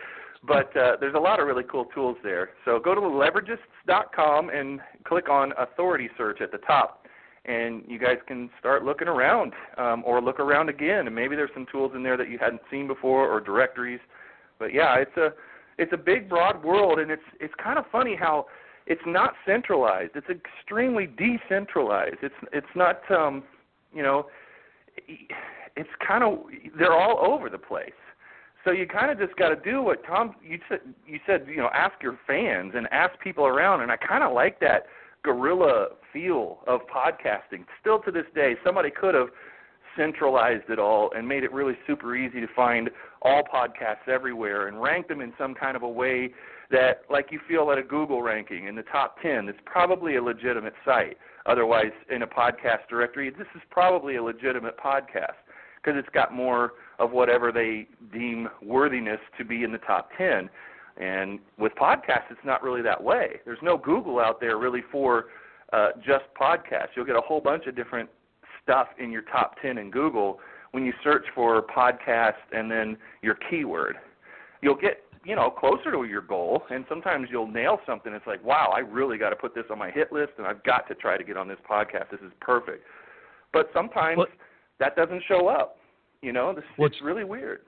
[0.44, 2.52] But uh, there's a lot of really cool tools there.
[2.64, 7.07] So go to leveragists.com and click on Authority Search at the top,
[7.48, 11.08] and you guys can start looking around um, or look around again.
[11.08, 14.02] And maybe there's some tools in there that you hadn't seen before or directories.
[14.60, 15.30] But yeah, it's a
[15.78, 18.48] it's a big, broad world, and it's it's kind of funny how
[18.86, 20.12] it's not centralized.
[20.16, 22.18] It's extremely decentralized.
[22.22, 23.44] It's it's not um,
[23.94, 24.28] you know
[25.78, 26.40] it's kind of
[26.78, 27.92] they're all over the place.
[28.66, 30.80] So you kind of just got to do what Tom you said.
[31.06, 34.34] You said you know ask your fans and ask people around, and I kind of
[34.34, 34.88] like that
[35.28, 37.66] guerrilla feel of podcasting.
[37.82, 39.28] Still to this day, somebody could have
[39.98, 42.90] centralized it all and made it really super easy to find
[43.24, 46.32] all podcasts everywhere and rank them in some kind of a way
[46.72, 50.24] that like you feel at a Google ranking in the top 10 it's probably a
[50.24, 55.34] legitimate site otherwise in a podcast directory this is probably a legitimate podcast
[55.88, 60.50] because it's got more of whatever they deem worthiness to be in the top 10.
[61.00, 63.40] And with podcasts, it's not really that way.
[63.46, 65.26] There's no Google out there really for
[65.74, 66.90] uh, just podcasts.
[66.96, 68.10] You'll get a whole bunch of different
[68.64, 70.40] stuff in your top 10 in Google
[70.72, 73.98] when you search for podcast and then your keyword.
[74.62, 78.42] You'll get you know closer to your goal and sometimes you'll nail something it's like
[78.46, 80.94] wow i really got to put this on my hit list and i've got to
[80.96, 82.84] try to get on this podcast this is perfect
[83.52, 84.20] but sometimes
[84.80, 85.78] that doesn't show up.
[86.22, 87.60] You know, this, it's really weird.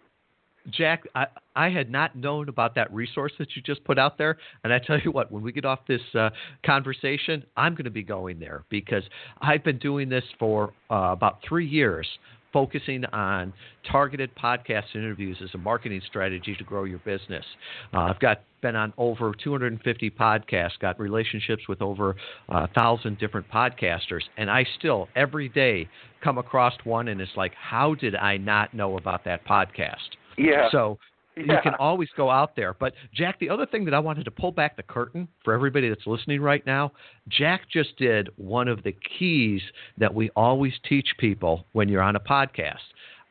[0.71, 4.37] Jack, I, I had not known about that resource that you just put out there.
[4.63, 6.29] And I tell you what, when we get off this uh,
[6.65, 9.03] conversation, I'm going to be going there because
[9.41, 12.07] I've been doing this for uh, about three years.
[12.51, 13.53] focusing on
[13.91, 17.45] targeted podcast interviews as a marketing strategy to grow your business.
[17.93, 22.15] Uh, I've got been on over 250 podcasts, got relationships with over
[22.49, 25.87] a uh, thousand different podcasters, and I still every day
[26.23, 30.17] come across one, and it's like, how did I not know about that podcast?
[30.39, 30.69] Yeah.
[30.71, 30.97] So
[31.35, 31.43] yeah.
[31.43, 32.73] you can always go out there.
[32.73, 35.89] But Jack, the other thing that I wanted to pull back the curtain for everybody
[35.89, 36.91] that's listening right now,
[37.27, 39.61] Jack just did one of the keys
[39.97, 42.77] that we always teach people when you're on a podcast.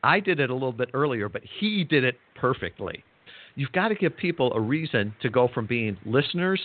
[0.03, 3.03] I did it a little bit earlier, but he did it perfectly.
[3.55, 6.61] You've got to give people a reason to go from being listeners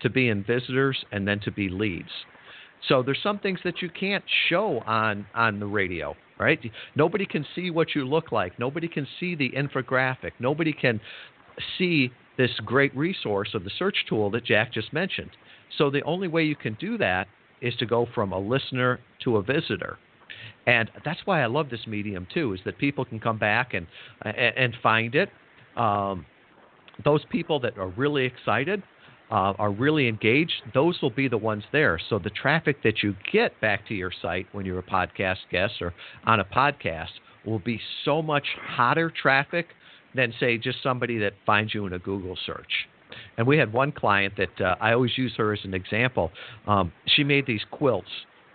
[0.00, 2.08] to being visitors and then to be leads.
[2.86, 6.60] So there's some things that you can't show on on the radio right?
[6.94, 8.58] Nobody can see what you look like.
[8.58, 10.32] Nobody can see the infographic.
[10.38, 11.00] Nobody can
[11.76, 15.30] see this great resource of the search tool that Jack just mentioned.
[15.76, 17.26] So the only way you can do that
[17.60, 19.98] is to go from a listener to a visitor.
[20.66, 23.86] And that's why I love this medium too, is that people can come back and
[24.22, 25.30] and, find it.
[25.76, 26.24] Um,
[27.04, 28.82] those people that are really excited,
[29.30, 31.98] uh, are really engaged, those will be the ones there.
[32.08, 35.74] So the traffic that you get back to your site when you're a podcast guest
[35.80, 37.10] or on a podcast
[37.44, 39.68] will be so much hotter traffic
[40.14, 42.88] than, say, just somebody that finds you in a Google search.
[43.36, 46.30] And we had one client that uh, I always use her as an example.
[46.66, 48.08] Um, she made these quilts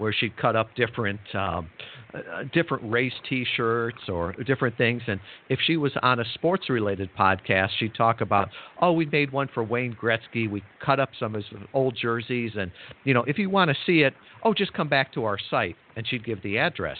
[0.03, 1.69] where she'd cut up different um,
[2.13, 5.01] uh, different race T-shirts or different things.
[5.07, 8.49] And if she was on a sports-related podcast, she'd talk about,
[8.81, 10.51] oh, we made one for Wayne Gretzky.
[10.51, 12.69] We cut up some of his old jerseys, and
[13.05, 14.13] you know, if you want to see it,
[14.43, 15.77] oh, just come back to our site.
[15.95, 16.97] And she'd give the address.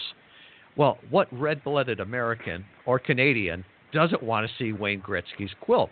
[0.76, 5.90] Well, what red-blooded American or Canadian doesn't want to see Wayne Gretzky's quilt?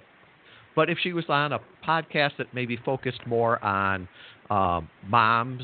[0.75, 4.09] But if she was on a podcast that maybe focused more on
[4.51, 5.62] um, moms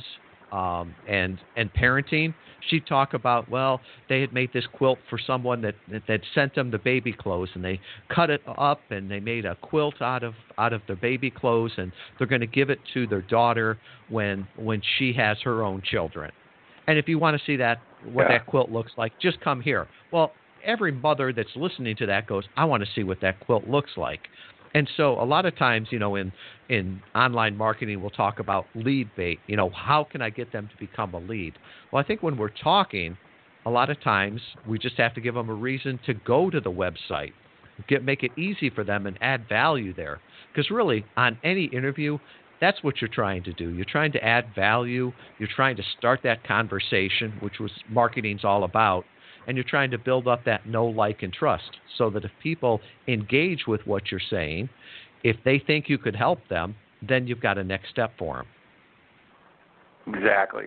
[0.52, 2.34] um, and and parenting,
[2.68, 5.74] she'd talk about well they had made this quilt for someone that
[6.06, 9.54] that sent them the baby clothes and they cut it up and they made a
[9.56, 13.06] quilt out of out of their baby clothes and they're going to give it to
[13.06, 16.30] their daughter when when she has her own children.
[16.86, 17.78] And if you want to see that
[18.12, 18.38] what yeah.
[18.38, 19.88] that quilt looks like, just come here.
[20.12, 20.32] Well,
[20.64, 23.92] every mother that's listening to that goes, I want to see what that quilt looks
[23.96, 24.20] like.
[24.74, 26.32] And so a lot of times, you know, in
[26.68, 29.38] in online marketing, we'll talk about lead bait.
[29.46, 31.54] You know, how can I get them to become a lead?
[31.92, 33.16] Well, I think when we're talking,
[33.64, 36.60] a lot of times we just have to give them a reason to go to
[36.60, 37.32] the website,
[37.88, 40.20] get make it easy for them and add value there.
[40.52, 42.18] Because really, on any interview,
[42.60, 43.70] that's what you're trying to do.
[43.70, 45.12] You're trying to add value.
[45.38, 49.04] You're trying to start that conversation, which was marketing's all about
[49.48, 52.80] and you're trying to build up that know, like, and trust so that if people
[53.08, 54.68] engage with what you're saying,
[55.24, 58.36] if they think you could help them, then you've got a next step for
[60.06, 60.14] them.
[60.14, 60.66] Exactly.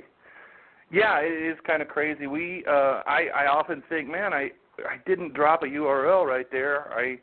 [0.91, 2.25] Yeah, it is kind of crazy.
[2.25, 6.91] We, uh, I, I often think, man, I, I didn't drop a URL right there.
[6.91, 7.19] I,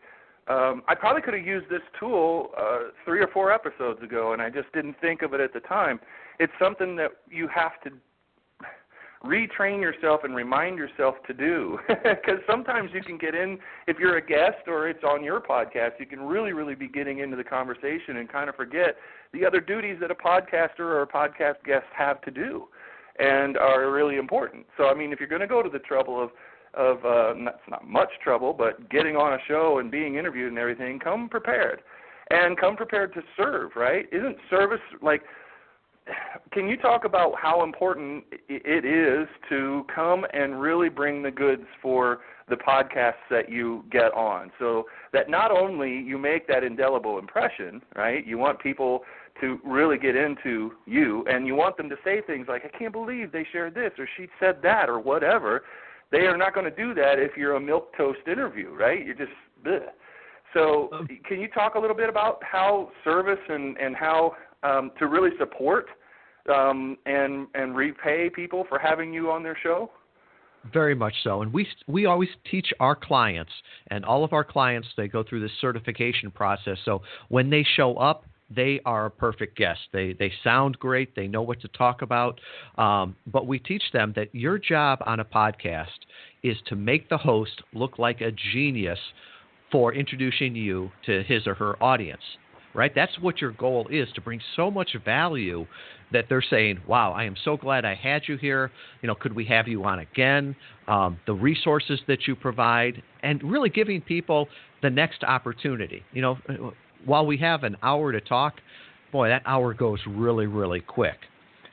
[0.51, 4.41] um, I probably could have used this tool uh, three or four episodes ago, and
[4.41, 5.99] I just didn't think of it at the time.
[6.39, 7.91] It's something that you have to
[9.25, 11.79] retrain yourself and remind yourself to do.
[11.89, 15.93] Because sometimes you can get in if you're a guest or it's on your podcast
[15.99, 18.97] you can really really be getting into the conversation and kind of forget
[19.33, 22.67] the other duties that a podcaster or a podcast guest have to do
[23.19, 24.67] and are really important.
[24.77, 26.31] So i mean if you're going to go to the trouble of
[26.75, 30.59] of uh not, not much trouble but getting on a show and being interviewed and
[30.59, 31.83] everything come prepared.
[32.31, 34.07] And come prepared to serve right?
[34.13, 35.23] Isn't service like
[36.53, 41.65] can you talk about how important it is to come and really bring the goods
[41.83, 44.51] for the podcasts that you get on?
[44.59, 48.27] So that not only you make that indelible impression right?
[48.27, 49.03] You want people
[49.41, 52.93] to really get into you and you want them to say things like i can't
[52.93, 55.63] believe they shared this or she said that or whatever.
[56.11, 59.05] They are not going to do that if you're a milk toast interview right?
[59.05, 59.31] You're just
[59.65, 59.81] bleh.
[60.55, 64.91] so um, can you talk a little bit about how service and and how um,
[64.99, 65.87] to really support
[66.49, 69.91] um, and and repay people for having you on their show?
[70.73, 73.53] Very much so, and we we always teach our clients,
[73.89, 76.79] and all of our clients they go through this certification process.
[76.85, 79.81] So when they show up, they are a perfect guest.
[79.93, 81.15] They they sound great.
[81.15, 82.41] They know what to talk about.
[82.77, 85.87] Um, but we teach them that your job on a podcast
[86.43, 88.99] is to make the host look like a genius
[89.71, 92.23] for introducing you to his or her audience
[92.75, 92.93] right?
[92.95, 95.67] That's what your goal is to bring so much value
[96.13, 98.71] that they're saying, "Wow, I am so glad I had you here.
[99.03, 100.57] You know, could we have you on again?"
[100.87, 104.49] Um, the resources that you provide, and really giving people
[104.83, 106.03] the next opportunity.
[106.13, 106.73] You know,
[107.05, 108.61] while we have an hour to talk,
[109.13, 111.19] boy, that hour goes really, really quick.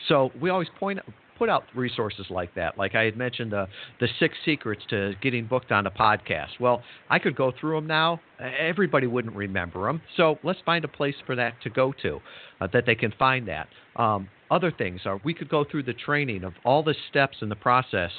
[0.07, 0.99] So we always point
[1.37, 2.77] put out resources like that.
[2.77, 3.67] Like I had mentioned, the
[3.99, 6.59] the six secrets to getting booked on a podcast.
[6.59, 8.19] Well, I could go through them now.
[8.39, 10.01] Everybody wouldn't remember them.
[10.17, 12.19] So let's find a place for that to go to,
[12.59, 13.67] uh, that they can find that.
[13.95, 17.49] Um, other things are we could go through the training of all the steps in
[17.49, 18.11] the process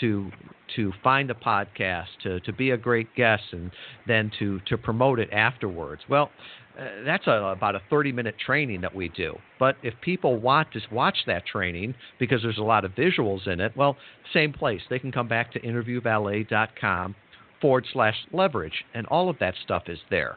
[0.00, 0.30] to
[0.76, 3.70] to find a podcast, to to be a great guest, and
[4.06, 6.02] then to to promote it afterwards.
[6.08, 6.30] Well,
[6.78, 9.36] uh, that's a, about a 30 minute training that we do.
[9.58, 13.60] But if people want to watch that training because there's a lot of visuals in
[13.60, 13.96] it, well,
[14.32, 14.80] same place.
[14.90, 17.14] They can come back to interviewvalet.com
[17.60, 20.36] forward slash leverage, and all of that stuff is there.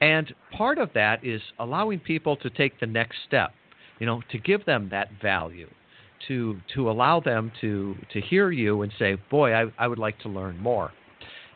[0.00, 3.52] And part of that is allowing people to take the next step,
[4.00, 5.68] you know, to give them that value,
[6.26, 10.18] to to allow them to to hear you and say, boy, I, I would like
[10.20, 10.90] to learn more.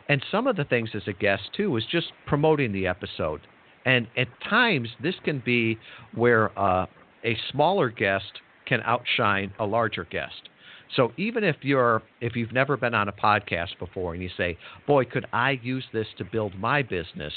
[0.09, 3.41] And some of the things as a guest too is just promoting the episode
[3.87, 5.79] and at times, this can be
[6.15, 6.87] where uh,
[7.25, 10.51] a smaller guest can outshine a larger guest.
[10.97, 14.59] So even if you're if you've never been on a podcast before and you say,
[14.87, 17.33] "Boy, could I use this to build my business?"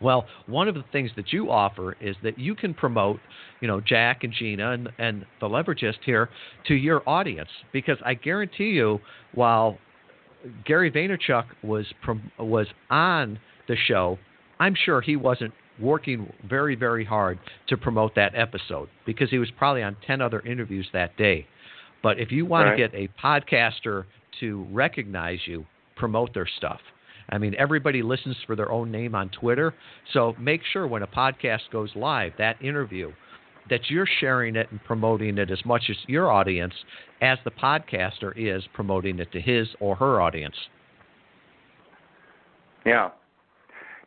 [0.00, 3.20] Well, one of the things that you offer is that you can promote,
[3.60, 6.30] you know, Jack and Gina and, and the Leveragist here
[6.66, 9.00] to your audience because I guarantee you,
[9.34, 9.78] while
[10.66, 11.86] Gary Vaynerchuk was
[12.38, 13.38] was on
[13.68, 14.18] the show,
[14.58, 17.38] I'm sure he wasn't working very, very hard
[17.68, 21.46] to promote that episode because he was probably on 10 other interviews that day.
[22.02, 22.76] But if you want right.
[22.76, 24.04] to get a podcaster
[24.40, 25.64] to recognize you,
[25.96, 26.80] promote their stuff.
[27.30, 29.74] I mean, everybody listens for their own name on Twitter.
[30.12, 33.12] So make sure when a podcast goes live, that interview,
[33.70, 36.74] that you're sharing it and promoting it as much as your audience
[37.22, 40.54] as the podcaster is promoting it to his or her audience.
[42.84, 43.10] Yeah,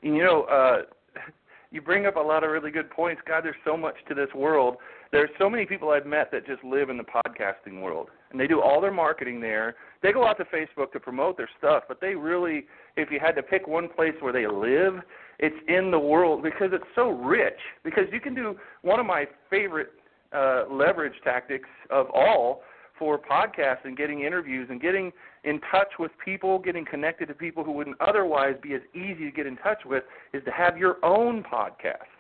[0.02, 0.82] you know, uh,
[1.72, 3.22] you bring up a lot of really good points.
[3.28, 4.78] God, there's so much to this world.
[5.12, 8.48] There's so many people I've met that just live in the podcasting world, and they
[8.48, 9.76] do all their marketing there.
[10.04, 12.66] They go out to Facebook to promote their stuff, but they really,
[12.98, 15.02] if you had to pick one place where they live,
[15.40, 17.60] it's in the world because it's so rich.
[17.84, 19.92] Because you can do one of my favorite
[20.34, 22.64] uh, leverage tactics of all
[23.00, 25.12] for podcasts and getting interviews and getting
[25.48, 29.32] in touch with people, getting connected to people who wouldn't otherwise be as easy to
[29.32, 32.12] get in touch with, is to have your own podcast.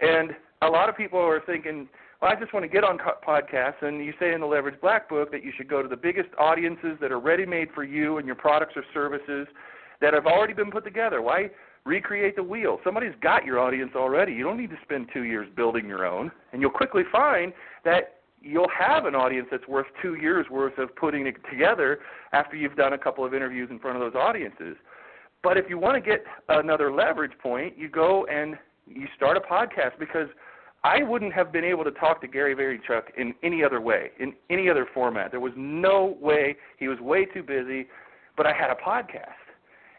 [0.00, 0.30] And
[0.62, 1.88] a lot of people are thinking,
[2.22, 3.82] well, I just want to get on podcasts.
[3.82, 6.28] And you say in the Leverage Black Book that you should go to the biggest
[6.38, 9.48] audiences that are ready made for you and your products or services
[10.00, 11.20] that have already been put together.
[11.22, 11.50] Why
[11.84, 12.78] recreate the wheel?
[12.84, 14.32] Somebody's got your audience already.
[14.32, 16.30] You don't need to spend two years building your own.
[16.52, 17.52] And you'll quickly find
[17.84, 22.00] that you'll have an audience that's worth two years worth of putting it together
[22.32, 24.76] after you've done a couple of interviews in front of those audiences.
[25.42, 29.40] But if you want to get another leverage point, you go and you start a
[29.40, 30.28] podcast because
[30.82, 34.32] I wouldn't have been able to talk to Gary Vaynerchuk in any other way, in
[34.48, 35.30] any other format.
[35.30, 36.56] There was no way.
[36.78, 37.86] He was way too busy,
[38.36, 39.34] but I had a podcast.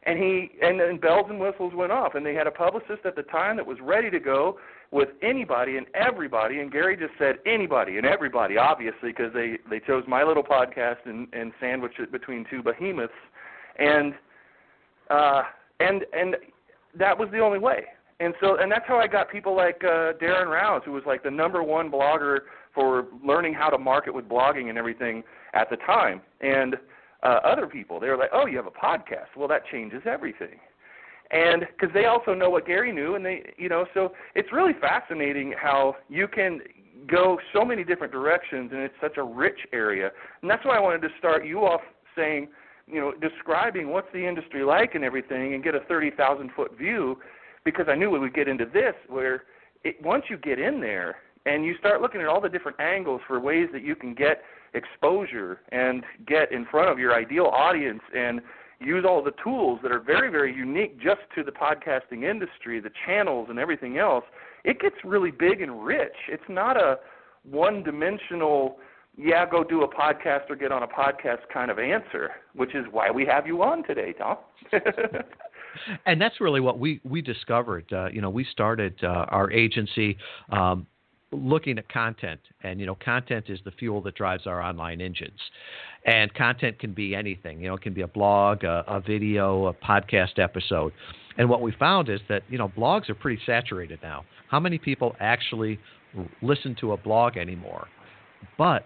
[0.03, 3.15] And he and then bells and whistles went off and they had a publicist at
[3.15, 4.57] the time that was ready to go
[4.91, 6.59] with anybody and everybody.
[6.59, 10.97] And Gary just said anybody and everybody, obviously, because they they chose my little podcast
[11.05, 13.13] and and sandwiched it between two behemoths,
[13.79, 14.13] and
[15.09, 15.43] uh,
[15.79, 16.35] and and
[16.97, 17.85] that was the only way.
[18.19, 21.23] And so and that's how I got people like uh, Darren Rowse, who was like
[21.23, 22.39] the number one blogger
[22.75, 25.23] for learning how to market with blogging and everything
[25.53, 26.75] at the time, and
[27.23, 27.99] uh, other people.
[27.99, 29.35] They were like, "Oh, you have a podcast?
[29.37, 30.59] Well, that changes everything."
[31.31, 34.73] And because they also know what Gary knew, and they, you know, so it's really
[34.79, 36.59] fascinating how you can
[37.07, 40.11] go so many different directions, and it's such a rich area,
[40.41, 41.81] and that's why I wanted to start you off
[42.15, 42.49] saying,
[42.87, 46.77] you know, describing what's the industry like and everything, and get a thirty thousand foot
[46.77, 47.17] view,
[47.63, 49.43] because I knew we would get into this where
[49.83, 51.15] it, once you get in there
[51.45, 54.43] and you start looking at all the different angles for ways that you can get
[54.73, 58.41] exposure and get in front of your ideal audience and
[58.81, 62.91] use all the tools that are very, very unique just to the podcasting industry, the
[63.05, 64.23] channels and everything else,
[64.63, 66.15] it gets really big and rich.
[66.29, 66.97] It's not a
[67.43, 68.77] one dimensional,
[69.17, 72.85] yeah, go do a podcast or get on a podcast kind of answer, which is
[72.91, 74.37] why we have you on today, Tom.
[76.05, 77.91] and that's really what we we discovered.
[77.91, 80.17] Uh, you know, we started uh, our agency
[80.51, 80.85] um,
[81.31, 85.39] looking at content, and you know, content is the fuel that drives our online engines.
[86.05, 87.61] And content can be anything.
[87.61, 90.93] You know, it can be a blog, a, a video, a podcast episode.
[91.37, 94.25] And what we found is that you know, blogs are pretty saturated now.
[94.49, 95.79] How many people actually
[96.41, 97.87] listen to a blog anymore?
[98.57, 98.85] But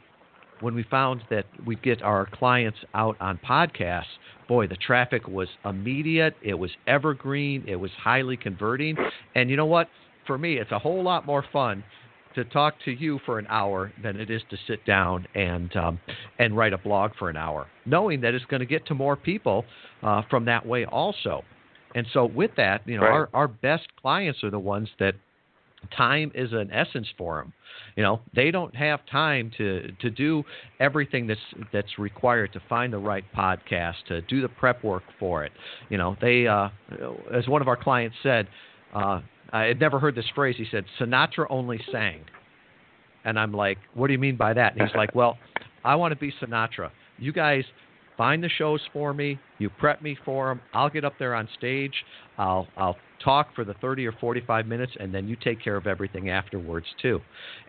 [0.62, 4.04] when we found that we'd get our clients out on podcasts,
[4.48, 8.96] boy, the traffic was immediate, it was evergreen, it was highly converting.
[9.34, 9.90] And you know what?
[10.28, 11.84] For me, it's a whole lot more fun
[12.36, 16.00] to talk to you for an hour than it is to sit down and um,
[16.40, 19.16] and write a blog for an hour, knowing that it's going to get to more
[19.16, 19.66] people
[20.04, 21.44] uh, from that way also.
[21.96, 23.12] And so with that, you know, Right.
[23.12, 25.16] our our best clients are the ones that
[25.96, 27.54] time is an essence for them.
[27.96, 30.44] You know, they don't have time to to do
[30.80, 31.40] everything that's
[31.72, 35.52] that's required to find the right podcast, to do the prep work for it.
[35.90, 36.70] You know, they uh,
[37.34, 38.48] as one of our clients said,
[38.94, 39.22] uh,
[39.56, 40.56] I had never heard this phrase.
[40.58, 42.20] He said Sinatra only sang,
[43.24, 44.74] and I'm like, what do you mean by that?
[44.74, 45.38] And he's like, well,
[45.86, 46.92] I want to be Sinatra.
[47.18, 47.64] You guys
[48.18, 49.40] find the shows for me.
[49.60, 50.60] You prep me for them.
[50.74, 51.94] I'll get up there on stage.
[52.38, 55.88] I'll I'll talk for the 30 or 45 minutes, and then you take care of
[55.88, 57.22] everything afterwards too.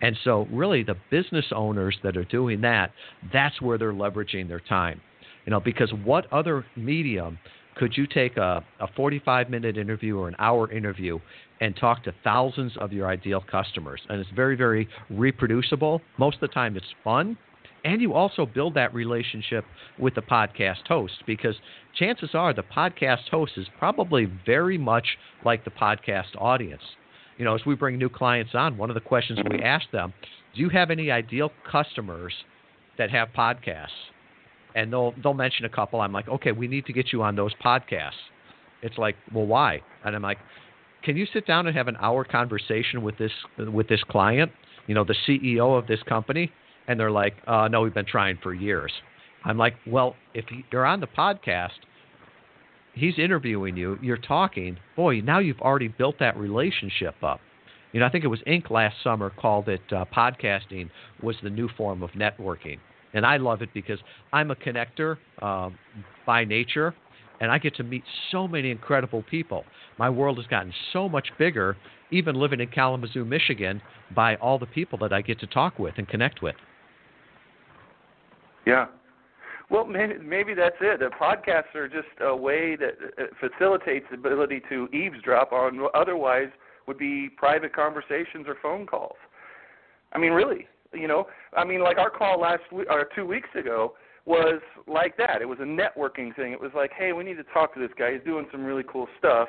[0.03, 2.91] And so, really, the business owners that are doing that,
[3.33, 5.01] that's where they're leveraging their time.
[5.45, 7.39] You know, because what other medium
[7.77, 11.19] could you take a, a 45 minute interview or an hour interview
[11.61, 14.01] and talk to thousands of your ideal customers?
[14.09, 16.01] And it's very, very reproducible.
[16.19, 17.37] Most of the time, it's fun.
[17.85, 19.65] And you also build that relationship
[19.99, 21.55] with the podcast host because
[21.97, 25.07] chances are the podcast host is probably very much
[25.45, 26.83] like the podcast audience.
[27.39, 30.13] You know, as we bring new clients on, one of the questions we ask them,
[30.55, 32.33] do you have any ideal customers
[32.99, 33.89] that have podcasts?
[34.77, 36.01] And they'll they'll mention a couple.
[36.01, 38.13] I'm like, okay, we need to get you on those podcasts.
[38.83, 39.81] It's like, well, why?
[40.05, 40.39] And I'm like,
[41.03, 44.53] can you sit down and have an hour conversation with this with this client?
[44.87, 46.53] You know, the CEO of this company,
[46.87, 48.93] and they're like, uh, no, we've been trying for years.
[49.45, 51.79] I'm like, well, if you're on the podcast,
[52.95, 54.79] he's interviewing you, you're talking.
[54.97, 57.41] Boy, now you've already built that relationship up.
[57.93, 58.71] You know, I think it was Inc.
[58.71, 60.91] last summer called it uh, podcasting
[61.23, 62.79] was the new form of networking,
[63.17, 63.99] and I love it because
[64.33, 65.77] I'm a connector um,
[66.27, 66.95] by nature,
[67.41, 69.65] and I get to meet so many incredible people.
[69.99, 71.79] My world has gotten so much bigger,
[72.11, 73.81] even living in Kalamazoo, Michigan,
[74.15, 76.57] by all the people that I get to talk with and connect with.
[78.67, 78.87] Yeah.
[79.71, 81.01] Well, maybe, that's it.
[81.01, 85.95] The podcasts are just a way that uh, facilitates the ability to eavesdrop on what
[85.95, 86.49] otherwise
[86.87, 89.17] would be private conversations or phone calls.
[90.13, 91.27] I mean, really, you know,
[91.57, 95.41] I mean, like our call last week or two weeks ago was like that.
[95.41, 96.53] It was a networking thing.
[96.53, 98.13] It was like, hey, we need to talk to this guy.
[98.13, 99.49] He's doing some really cool stuff.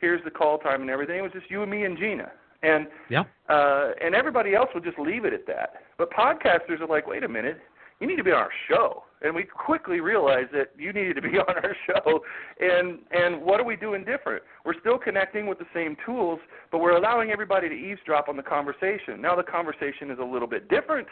[0.00, 1.18] Here's the call time and everything.
[1.18, 2.30] It was just you and me and Gina.
[2.62, 3.24] And Yeah.
[3.48, 5.84] uh, and everybody else would just leave it at that.
[5.98, 7.60] But podcasters are like, wait a minute,
[8.00, 9.04] you need to be on our show.
[9.22, 12.20] And we quickly realized that you needed to be on our show.
[12.60, 14.42] And and what are we doing different?
[14.64, 16.38] We're still connecting with the same tools,
[16.70, 19.20] but we're allowing everybody to eavesdrop on the conversation.
[19.20, 21.08] Now the conversation is a little bit different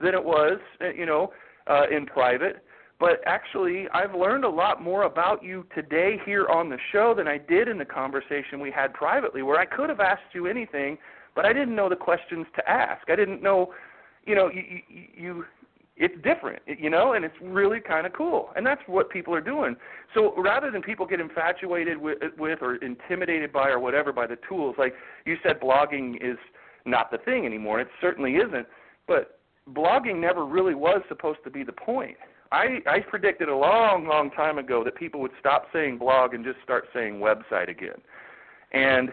[0.00, 1.32] than it was, uh, you know,
[1.66, 2.64] uh, in private.
[3.00, 7.28] But actually, I've learned a lot more about you today here on the show than
[7.28, 10.98] I did in the conversation we had privately, where I could have asked you anything,
[11.36, 13.08] but I didn't know the questions to ask.
[13.08, 13.72] I didn't know,
[14.26, 14.80] you know, you,
[15.16, 15.44] you
[15.98, 18.50] it's different, you know, and it's really kind of cool.
[18.56, 19.76] And that's what people are doing.
[20.14, 24.38] So rather than people get infatuated with, with or intimidated by or whatever by the
[24.48, 24.94] tools, like
[25.26, 26.38] you said, blogging is
[26.86, 27.80] not the thing anymore.
[27.80, 28.66] It certainly isn't.
[29.08, 29.40] But
[29.72, 32.16] blogging never really was supposed to be the point.
[32.52, 36.44] I, I predicted a long, long time ago that people would stop saying blog and
[36.44, 38.00] just start saying website again,
[38.72, 39.10] and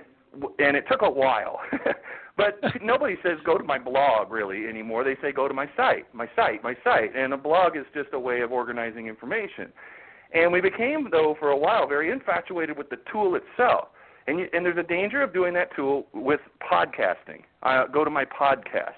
[0.59, 1.59] and it took a while.
[2.37, 5.03] but nobody says go to my blog really anymore.
[5.03, 8.09] They say go to my site, my site, my site, and a blog is just
[8.13, 9.71] a way of organizing information.
[10.33, 13.89] And we became though for a while very infatuated with the tool itself.
[14.27, 17.43] And you, and there's a danger of doing that tool with podcasting.
[17.63, 18.93] Uh, go to my podcast.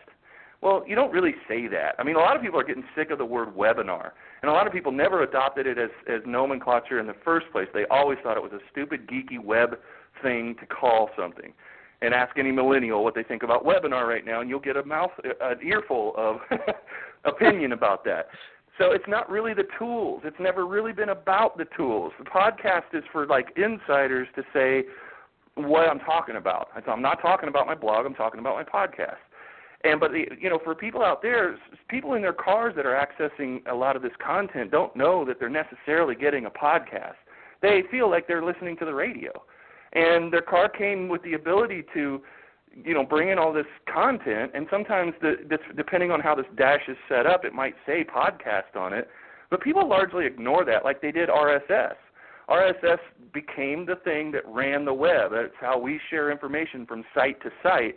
[0.62, 1.96] Well, you don't really say that.
[2.00, 4.12] I mean, a lot of people are getting sick of the word webinar,
[4.42, 7.68] and a lot of people never adopted it as as nomenclature in the first place.
[7.74, 9.78] They always thought it was a stupid geeky web
[10.24, 11.54] thing to call something.
[12.00, 14.84] And ask any millennial what they think about webinar right now, and you'll get a
[14.84, 15.10] mouth
[15.42, 16.38] an earful of
[17.26, 18.28] opinion about that.
[18.78, 20.22] So it's not really the tools.
[20.24, 22.14] It's never really been about the tools.
[22.20, 24.84] The podcast is for like insiders to say
[25.56, 26.70] what I'm talking about.
[26.86, 28.06] So I'm not talking about my blog.
[28.06, 29.18] I'm talking about my podcast.
[29.84, 31.58] And but the, you know, for people out there,
[31.90, 35.40] people in their cars that are accessing a lot of this content don't know that
[35.40, 37.16] they're necessarily getting a podcast.
[37.62, 39.32] They feel like they're listening to the radio,
[39.94, 42.22] and their car came with the ability to,
[42.84, 44.52] you know, bring in all this content.
[44.54, 48.04] And sometimes, the, this, depending on how this dash is set up, it might say
[48.04, 49.10] podcast on it.
[49.50, 51.96] But people largely ignore that, like they did RSS.
[52.50, 53.00] RSS
[53.34, 55.32] became the thing that ran the web.
[55.32, 57.96] That's how we share information from site to site.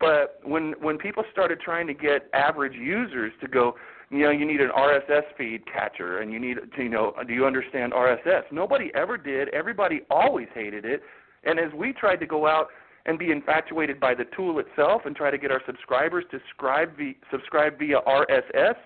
[0.00, 3.76] But when when people started trying to get average users to go,
[4.16, 7.32] you know, you need an RSS feed catcher, and you need to, you know, do
[7.32, 8.42] you understand RSS?
[8.52, 9.48] Nobody ever did.
[9.48, 11.02] Everybody always hated it.
[11.44, 12.68] And as we tried to go out
[13.06, 16.96] and be infatuated by the tool itself and try to get our subscribers to subscribe
[16.96, 18.76] via, subscribe via RSS,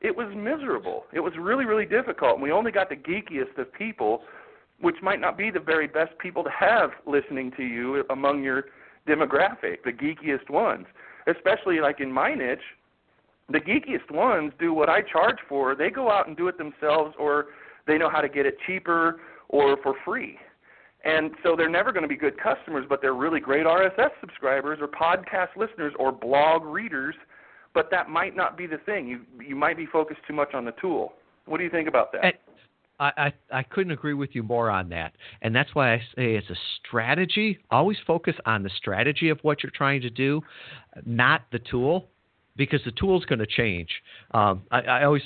[0.00, 1.04] it was miserable.
[1.12, 2.34] It was really, really difficult.
[2.34, 4.22] And we only got the geekiest of people,
[4.80, 8.64] which might not be the very best people to have listening to you among your
[9.08, 10.86] demographic, the geekiest ones.
[11.26, 12.60] Especially like in my niche,
[13.48, 15.74] the geekiest ones do what I charge for.
[15.74, 17.46] They go out and do it themselves, or
[17.86, 20.38] they know how to get it cheaper or for free.
[21.04, 24.80] And so they're never going to be good customers, but they're really great RSS subscribers
[24.80, 27.14] or podcast listeners or blog readers.
[27.74, 29.06] But that might not be the thing.
[29.06, 31.12] You you might be focused too much on the tool.
[31.44, 32.40] What do you think about that?
[32.98, 36.34] I, I I couldn't agree with you more on that, and that's why I say
[36.34, 37.58] it's a strategy.
[37.70, 40.40] Always focus on the strategy of what you're trying to do,
[41.04, 42.08] not the tool,
[42.56, 43.88] because the tool is going to change.
[44.32, 45.22] Um, I, I always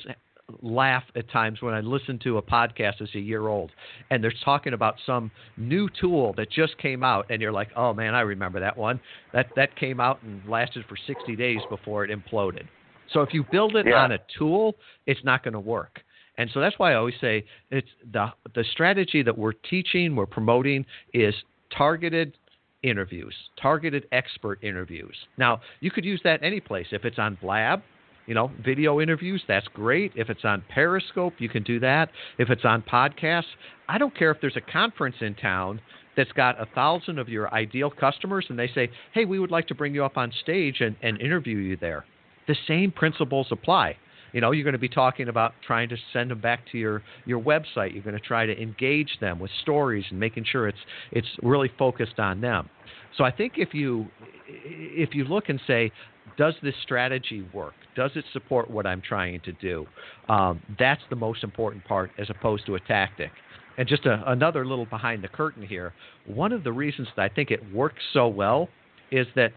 [0.62, 3.70] laugh at times when I listen to a podcast that's a year old
[4.10, 7.94] and they're talking about some new tool that just came out and you're like, "Oh
[7.94, 9.00] man, I remember that one.
[9.32, 12.66] That that came out and lasted for 60 days before it imploded."
[13.12, 14.02] So if you build it yeah.
[14.02, 14.76] on a tool,
[15.06, 16.00] it's not going to work.
[16.38, 20.26] And so that's why I always say it's the the strategy that we're teaching, we're
[20.26, 21.34] promoting is
[21.76, 22.36] targeted
[22.82, 25.16] interviews, targeted expert interviews.
[25.38, 26.86] Now, you could use that any place.
[26.92, 27.82] If it's on Blab,
[28.26, 30.12] you know, video interviews, that's great.
[30.14, 32.10] If it's on Periscope, you can do that.
[32.38, 33.44] If it's on podcasts,
[33.88, 35.80] I don't care if there's a conference in town
[36.16, 39.66] that's got a thousand of your ideal customers and they say, hey, we would like
[39.68, 42.04] to bring you up on stage and, and interview you there.
[42.46, 43.96] The same principles apply.
[44.32, 47.02] You know, you're going to be talking about trying to send them back to your,
[47.24, 47.92] your website.
[47.94, 50.78] You're going to try to engage them with stories and making sure it's
[51.12, 52.68] it's really focused on them.
[53.16, 54.06] So I think if you
[54.46, 55.92] if you look and say,
[56.36, 57.74] does this strategy work?
[57.96, 59.86] Does it support what I'm trying to do?
[60.28, 63.30] Um, that's the most important part as opposed to a tactic.
[63.78, 65.92] And just a, another little behind the curtain here
[66.26, 68.68] one of the reasons that I think it works so well
[69.10, 69.52] is that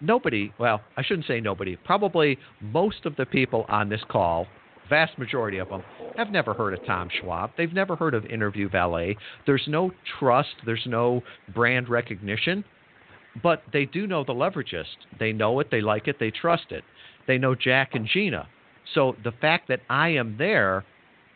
[0.00, 4.46] nobody, well, I shouldn't say nobody, probably most of the people on this call,
[4.88, 5.82] vast majority of them,
[6.16, 7.50] have never heard of Tom Schwab.
[7.56, 9.16] They've never heard of Interview Valet.
[9.46, 11.22] There's no trust, there's no
[11.54, 12.64] brand recognition
[13.42, 14.96] but they do know the Leveragist.
[15.18, 16.84] They know it, they like it, they trust it.
[17.26, 18.48] They know Jack and Gina.
[18.94, 20.84] So the fact that I am there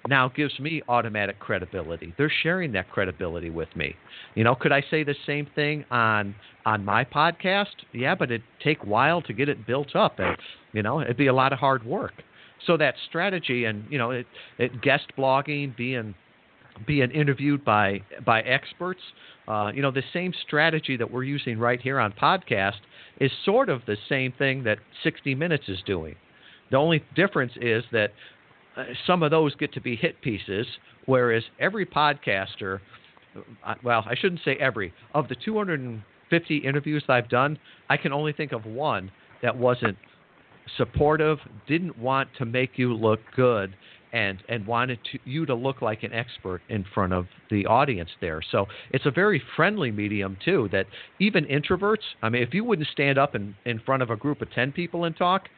[0.07, 2.15] now gives me automatic credibility.
[2.17, 3.95] They're sharing that credibility with me.
[4.35, 6.35] You know, could I say the same thing on
[6.65, 7.67] on my podcast?
[7.93, 10.37] Yeah, but it'd take a while to get it built up and
[10.73, 12.13] you know, it'd be a lot of hard work.
[12.67, 14.27] So that strategy and, you know, it,
[14.59, 16.15] it guest blogging, being
[16.87, 19.01] being interviewed by by experts.
[19.49, 22.81] Uh, you know, the same strategy that we're using right here on podcast
[23.21, 26.15] is sort of the same thing that 60 Minutes is doing.
[26.71, 28.13] The only difference is that
[29.07, 30.67] some of those get to be hit pieces,
[31.07, 32.81] whereas every podcaster,
[33.65, 37.59] uh, well, I shouldn't say every, of the 250 interviews I've done,
[37.89, 39.11] I can only think of one
[39.43, 39.97] that wasn't
[40.77, 43.75] supportive, didn't want to make you look good,
[44.13, 48.11] and and wanted to, you to look like an expert in front of the audience
[48.21, 48.41] there.
[48.51, 50.69] So it's a very friendly medium too.
[50.73, 50.87] That
[51.19, 54.41] even introverts, I mean, if you wouldn't stand up in in front of a group
[54.41, 55.49] of ten people and talk,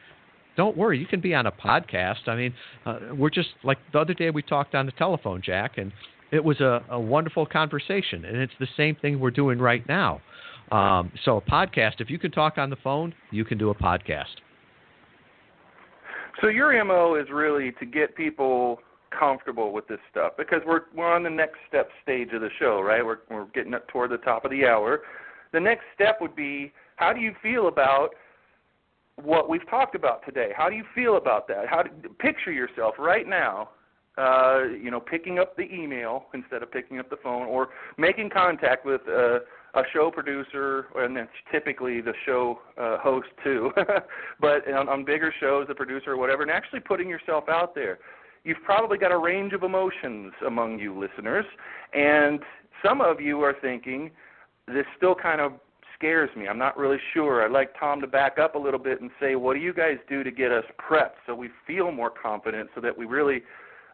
[0.57, 2.27] don't worry, you can be on a podcast.
[2.27, 2.53] I mean,
[2.85, 5.91] uh, we're just like the other day we talked on the telephone, Jack, and
[6.31, 10.21] it was a, a wonderful conversation, and it's the same thing we're doing right now.
[10.71, 13.75] Um, so a podcast, if you can talk on the phone, you can do a
[13.75, 14.25] podcast.
[16.39, 18.79] So your MO is really to get people
[19.17, 22.81] comfortable with this stuff because we're we're on the next step stage of the show,
[22.81, 23.05] right?
[23.05, 25.01] We're we're getting up toward the top of the hour.
[25.51, 28.11] The next step would be how do you feel about
[29.23, 30.51] what we've talked about today?
[30.55, 31.67] How do you feel about that?
[31.67, 33.69] How do, picture yourself right now
[34.17, 38.29] uh, you know, picking up the email instead of picking up the phone, or making
[38.29, 39.39] contact with uh,
[39.73, 43.71] a show producer, and it's typically the show uh, host too.
[44.41, 47.99] but on, on bigger shows, the producer or whatever, and actually putting yourself out there.
[48.43, 51.45] You've probably got a range of emotions among you listeners,
[51.93, 52.41] and
[52.83, 54.11] some of you are thinking,
[54.67, 55.53] this still kind of
[56.01, 56.47] scares me.
[56.47, 57.45] I'm not really sure.
[57.45, 59.97] I'd like Tom to back up a little bit and say, what do you guys
[60.09, 63.43] do to get us prepped so we feel more confident so that we really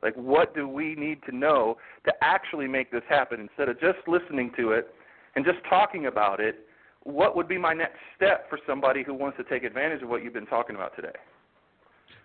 [0.02, 3.98] like what do we need to know to actually make this happen instead of just
[4.08, 4.94] listening to it
[5.36, 6.68] and just talking about it,
[7.04, 10.24] what would be my next step for somebody who wants to take advantage of what
[10.24, 11.16] you've been talking about today?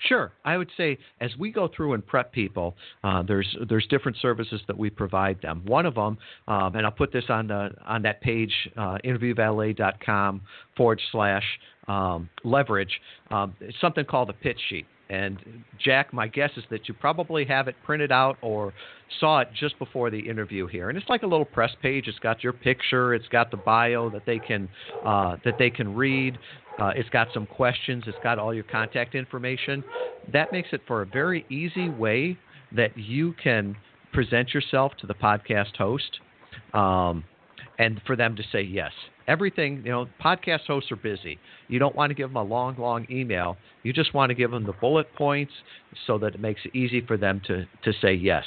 [0.09, 2.75] Sure, I would say as we go through and prep people,
[3.05, 5.63] uh, there's there's different services that we provide them.
[5.65, 10.41] One of them, um, and I'll put this on the on that page, uh, interviewvalet.com
[10.77, 11.45] forward slash
[11.89, 13.01] um, leverage.
[13.31, 15.39] Um, it's something called a pitch sheet And
[15.79, 18.73] Jack, my guess is that you probably have it printed out or
[19.21, 20.89] saw it just before the interview here.
[20.89, 22.09] And it's like a little press page.
[22.09, 23.15] It's got your picture.
[23.15, 24.69] It's got the bio that they can
[25.05, 26.39] uh, that they can read.
[26.79, 28.05] Uh, it's got some questions.
[28.07, 29.85] It's got all your contact information.
[30.33, 32.37] That makes it for a very easy way
[32.73, 33.77] that you can
[34.13, 36.21] present yourself to the podcast host,
[36.75, 37.25] um,
[37.79, 38.93] and for them to say yes
[39.29, 41.39] everything, you know, podcast hosts are busy.
[41.69, 43.57] You don't want to give them a long, long email.
[43.83, 45.53] You just want to give them the bullet points
[46.07, 48.45] so that it makes it easy for them to, to say yes.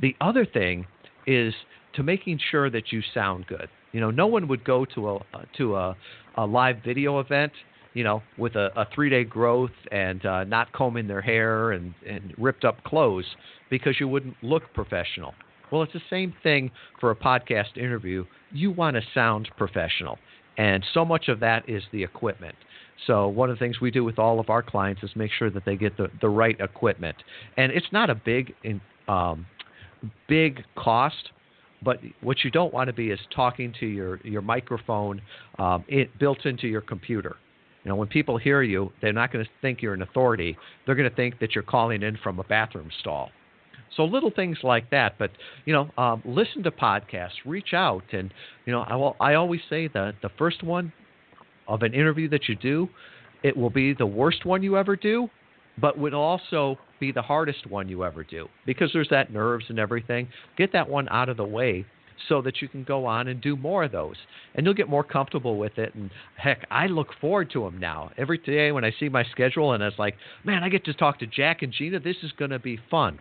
[0.00, 0.86] The other thing
[1.26, 1.54] is
[1.94, 3.68] to making sure that you sound good.
[3.96, 5.20] You know, no one would go to a
[5.56, 5.96] to a,
[6.36, 7.52] a live video event,
[7.94, 11.94] you know, with a, a three day growth and uh, not combing their hair and,
[12.06, 13.24] and ripped up clothes
[13.70, 15.32] because you wouldn't look professional.
[15.72, 18.26] Well, it's the same thing for a podcast interview.
[18.52, 20.18] You want to sound professional,
[20.58, 22.56] and so much of that is the equipment.
[23.06, 25.48] So one of the things we do with all of our clients is make sure
[25.48, 27.16] that they get the, the right equipment,
[27.56, 29.46] and it's not a big in, um,
[30.28, 31.30] big cost.
[31.86, 35.22] But what you don't want to be is talking to your your microphone
[35.60, 37.36] um, it, built into your computer.
[37.84, 40.58] You know, when people hear you, they're not going to think you're an authority.
[40.84, 43.30] They're going to think that you're calling in from a bathroom stall.
[43.96, 45.16] So little things like that.
[45.16, 45.30] But
[45.64, 48.34] you know, um, listen to podcasts, reach out, and
[48.66, 49.14] you know, I will.
[49.20, 50.92] I always say that the first one
[51.68, 52.88] of an interview that you do,
[53.44, 55.30] it will be the worst one you ever do,
[55.80, 59.78] but will also be the hardest one you ever do because there's that nerves and
[59.78, 60.28] everything.
[60.56, 61.84] Get that one out of the way
[62.28, 64.16] so that you can go on and do more of those.
[64.54, 65.94] And you'll get more comfortable with it.
[65.94, 68.10] And heck, I look forward to them now.
[68.16, 71.18] Every day when I see my schedule and it's like, man, I get to talk
[71.20, 72.00] to Jack and Gina.
[72.00, 73.18] This is going to be fun.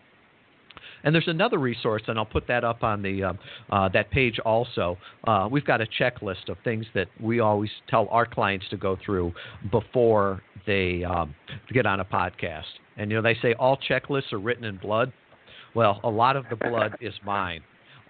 [1.04, 3.34] And there's another resource, and I'll put that up on the uh,
[3.70, 4.98] uh, that page also.
[5.26, 8.98] Uh, we've got a checklist of things that we always tell our clients to go
[9.06, 9.34] through
[9.72, 11.36] before they um,
[11.74, 12.64] get on a podcast.
[12.98, 15.12] And you know they say all checklists are written in blood.
[15.76, 17.62] Well, a lot of the blood is mine.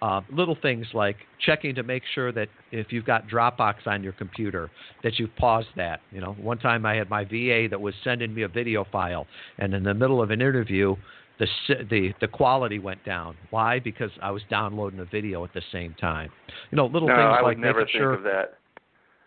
[0.02, 4.12] Uh, little things like checking to make sure that if you've got Dropbox on your
[4.14, 4.70] computer,
[5.04, 6.02] that you've paused that.
[6.12, 9.26] You know, one time I had my VA that was sending me a video file,
[9.58, 10.96] and in the middle of an interview,
[11.40, 11.48] the
[11.90, 13.36] the the quality went down.
[13.50, 13.80] Why?
[13.80, 16.30] Because I was downloading a video at the same time.
[16.72, 18.14] You know, little no, things I like would never making think sure.
[18.14, 18.58] of that.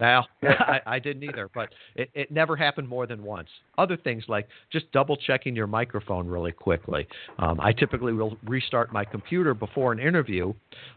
[0.01, 3.49] Well, I, I didn't either, but it, it never happened more than once.
[3.77, 7.07] Other things like just double checking your microphone really quickly.
[7.39, 10.53] Um, I typically will restart my computer before an interview,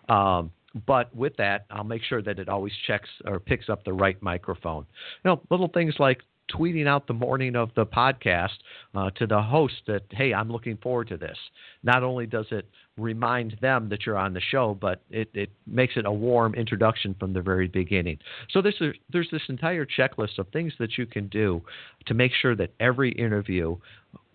[0.09, 0.51] um,
[0.88, 4.22] but with that, I'll make sure that it always checks or picks up the right
[4.22, 4.86] microphone.
[5.24, 8.49] You know, little things like tweeting out the morning of the podcast
[8.95, 11.37] uh, to the host that, hey, I'm looking forward to this.
[11.83, 12.67] Not only does it
[12.97, 17.15] remind them that you're on the show, but it, it makes it a warm introduction
[17.19, 18.17] from the very beginning.
[18.49, 21.61] So this is, there's this entire checklist of things that you can do
[22.07, 23.77] to make sure that every interview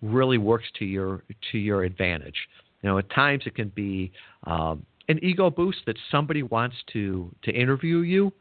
[0.01, 2.35] really works to your to your advantage.
[2.81, 4.11] You know, at times it can be
[4.45, 8.31] um, an ego boost that somebody wants to to interview you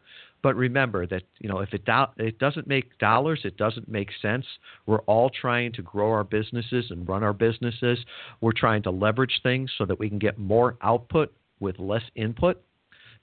[0.47, 4.11] but remember that you know if it do- it doesn't make dollars, it doesn't make
[4.23, 4.47] sense.
[4.87, 7.99] We're all trying to grow our businesses and run our businesses.
[8.41, 12.63] We're trying to leverage things so that we can get more output with less input.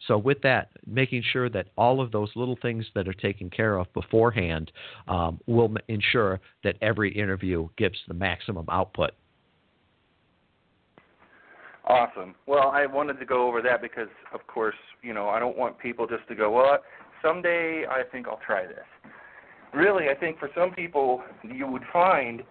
[0.06, 3.78] So with that, making sure that all of those little things that are taken care
[3.78, 4.74] of beforehand
[5.08, 9.12] um, will ensure that every interview gives the maximum output.
[11.86, 12.34] Awesome.
[12.48, 15.78] Well, I wanted to go over that because, of course, you know, I don't want
[15.78, 16.80] people just to go, well,
[17.24, 18.86] someday I think I'll try this.
[19.74, 22.44] Really, I think for some people, you would find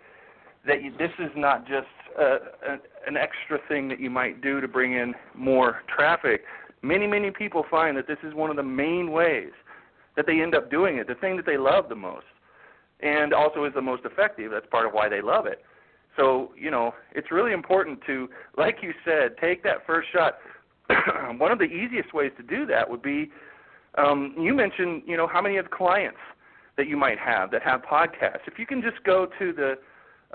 [0.67, 1.87] that you, this is not just
[2.19, 6.43] uh, a, a, an extra thing that you might do to bring in more traffic.
[6.83, 9.51] Many, many people find that this is one of the main ways
[10.17, 12.27] that they end up doing it, the thing that they love the most,
[13.01, 14.51] and also is the most effective.
[14.51, 15.63] That's part of why they love it.
[16.17, 20.39] So, you know, it's really important to, like you said, take that first shot.
[21.39, 23.31] one of the easiest ways to do that would be
[23.99, 26.19] um, you mentioned, you know, how many of the clients
[26.77, 28.47] that you might have that have podcasts.
[28.47, 29.75] If you can just go to the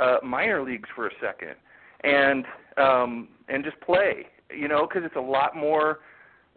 [0.02, 1.56] uh, minor leagues for a second
[2.04, 2.46] and
[2.78, 6.00] um, and just play, you know, because it's a lot more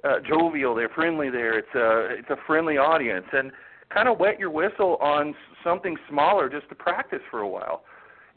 [0.05, 0.74] uh, jovial.
[0.74, 1.59] They're friendly there.
[1.59, 3.51] It's a it's a friendly audience, and
[3.92, 5.34] kind of wet your whistle on
[5.64, 7.82] something smaller just to practice for a while.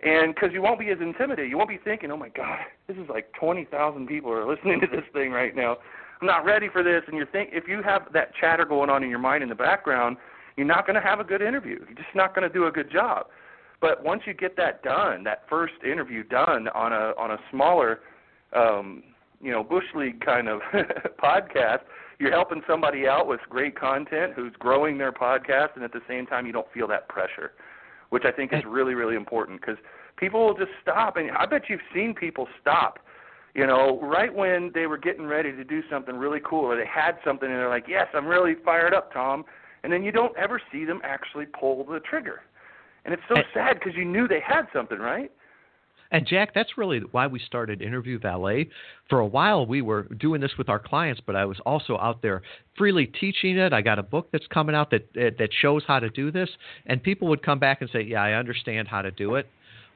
[0.06, 2.98] And because you won't be as intimidated, you won't be thinking, "Oh my God, this
[2.98, 5.78] is like twenty thousand people are listening to this thing right now."
[6.22, 9.04] I'm not ready for this, and you think if you have that chatter going on
[9.04, 10.18] in your mind in the background,
[10.56, 11.80] you're not going to have a good interview.
[11.88, 13.28] You're just not going to do a good job.
[13.82, 18.00] But once you get that done, that first interview done on a on a smaller,
[18.56, 19.04] um,
[19.42, 20.62] you know, bush league kind of
[21.22, 21.82] podcast,
[22.18, 26.26] you're helping somebody out with great content who's growing their podcast, and at the same
[26.26, 27.52] time, you don't feel that pressure,
[28.10, 29.78] which I think is really really important because
[30.16, 33.00] people will just stop, and I bet you've seen people stop.
[33.54, 36.88] You know, right when they were getting ready to do something really cool, or they
[36.88, 39.46] had something, and they're like, "Yes, I'm really fired up, Tom,"
[39.84, 42.42] and then you don't ever see them actually pull the trigger,
[43.06, 45.32] and it's so sad because you knew they had something, right?
[46.10, 48.70] And Jack, that's really why we started Interview Valet.
[49.10, 52.22] For a while, we were doing this with our clients, but I was also out
[52.22, 52.44] there
[52.78, 53.74] freely teaching it.
[53.74, 56.50] I got a book that's coming out that that shows how to do this,
[56.86, 59.48] and people would come back and say, "Yeah, I understand how to do it."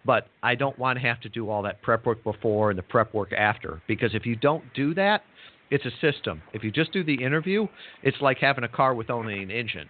[0.07, 2.83] But I don't want to have to do all that prep work before and the
[2.83, 3.81] prep work after.
[3.87, 5.21] Because if you don't do that,
[5.69, 6.41] it's a system.
[6.53, 7.67] If you just do the interview,
[8.01, 9.89] it's like having a car with only an engine.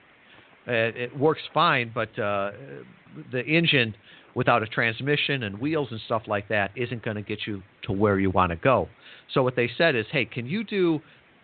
[0.68, 0.74] Uh,
[1.06, 2.52] it works fine, but uh,
[3.32, 3.96] the engine
[4.36, 7.92] without a transmission and wheels and stuff like that isn't going to get you to
[7.92, 8.90] where you want to go.
[9.34, 11.00] So what they said is, hey, can you do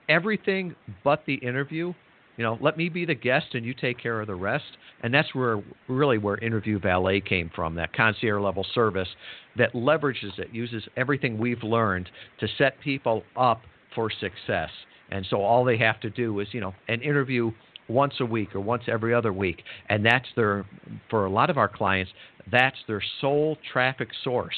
[0.10, 1.94] everything but the interview?
[2.38, 4.78] You know, let me be the guest and you take care of the rest.
[5.04, 9.10] And that's where really where Interview Valet came from, that concierge level service
[9.58, 12.10] that leverages it, uses everything we've learned
[12.40, 13.62] to set people up
[13.94, 14.70] for success.
[15.12, 17.52] And so all they have to do is, you know, an interview
[17.88, 19.62] once a week or once every other week.
[19.90, 20.66] And that's their,
[21.10, 22.12] for a lot of our clients,
[22.52, 24.56] that's their sole traffic source.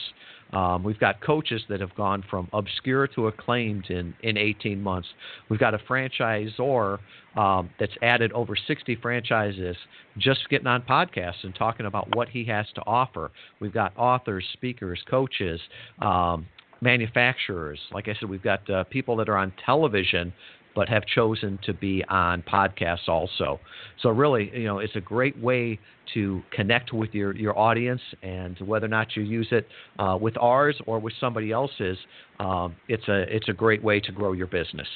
[0.54, 5.08] Um, we've got coaches that have gone from obscure to acclaimed in, in 18 months.
[5.50, 7.00] We've got a franchisor
[7.36, 9.76] um, that's added over 60 franchises
[10.18, 13.32] just getting on podcasts and talking about what he has to offer.
[13.60, 15.60] We've got authors, speakers, coaches,
[16.02, 16.46] um,
[16.82, 17.80] manufacturers.
[17.92, 20.34] Like I said, we've got uh, people that are on television
[20.76, 23.60] but have chosen to be on podcasts also.
[24.02, 25.80] So really, you know, it's a great way
[26.14, 29.68] to connect with your, your audience, and whether or not you use it
[29.98, 31.98] uh, with ours or with somebody else's,
[32.40, 34.88] um, it's a it's a great way to grow your business.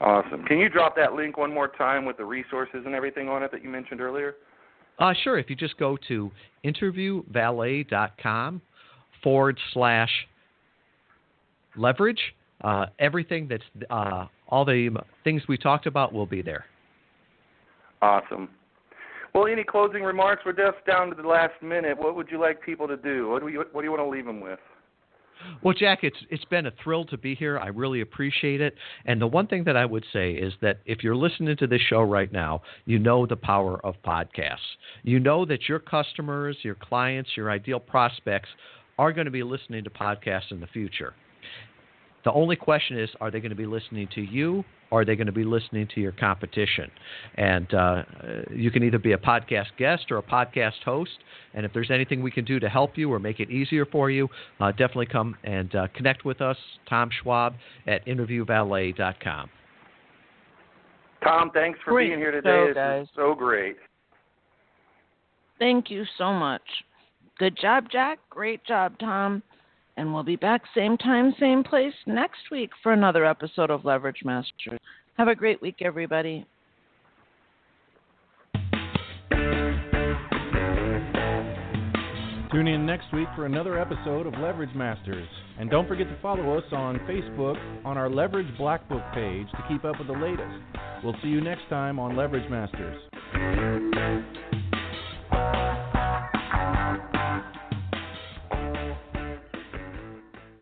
[0.00, 0.44] Awesome.
[0.44, 3.52] Can you drop that link one more time with the resources and everything on it
[3.52, 4.34] that you mentioned earlier?
[4.98, 5.38] Uh, sure.
[5.38, 6.30] If you just go to
[6.64, 8.62] interviewvalet.com
[9.22, 10.10] forward slash
[11.76, 12.20] leverage,
[12.62, 14.90] uh, everything that's uh, all the
[15.24, 16.64] things we talked about will be there.
[18.00, 18.48] Awesome.
[19.34, 20.42] Well, any closing remarks?
[20.44, 21.96] We're just down to the last minute.
[21.98, 23.30] What would you like people to do?
[23.30, 24.58] What do you What do you want to leave them with?
[25.62, 27.58] Well, Jack, it's it's been a thrill to be here.
[27.58, 28.74] I really appreciate it.
[29.06, 31.80] And the one thing that I would say is that if you're listening to this
[31.80, 34.58] show right now, you know the power of podcasts.
[35.02, 38.50] You know that your customers, your clients, your ideal prospects
[38.98, 41.14] are going to be listening to podcasts in the future.
[42.24, 45.16] The only question is, are they going to be listening to you or are they
[45.16, 46.90] going to be listening to your competition?
[47.34, 48.02] And uh,
[48.54, 51.10] you can either be a podcast guest or a podcast host.
[51.54, 54.10] And if there's anything we can do to help you or make it easier for
[54.10, 54.28] you,
[54.60, 56.56] uh, definitely come and uh, connect with us,
[56.88, 57.54] Tom Schwab
[57.86, 59.50] at interviewvalet.com.
[61.24, 62.68] Tom, thanks for great being here today.
[62.68, 63.06] Show, guys.
[63.16, 63.76] so great.
[65.58, 66.62] Thank you so much.
[67.38, 68.18] Good job, Jack.
[68.30, 69.42] Great job, Tom.
[69.96, 74.22] And we'll be back same time, same place next week for another episode of Leverage
[74.24, 74.80] Masters.
[75.18, 76.46] Have a great week, everybody.
[82.52, 85.26] Tune in next week for another episode of Leverage Masters.
[85.58, 89.64] And don't forget to follow us on Facebook on our Leverage Black Book page to
[89.68, 90.52] keep up with the latest.
[91.02, 93.00] We'll see you next time on Leverage Masters.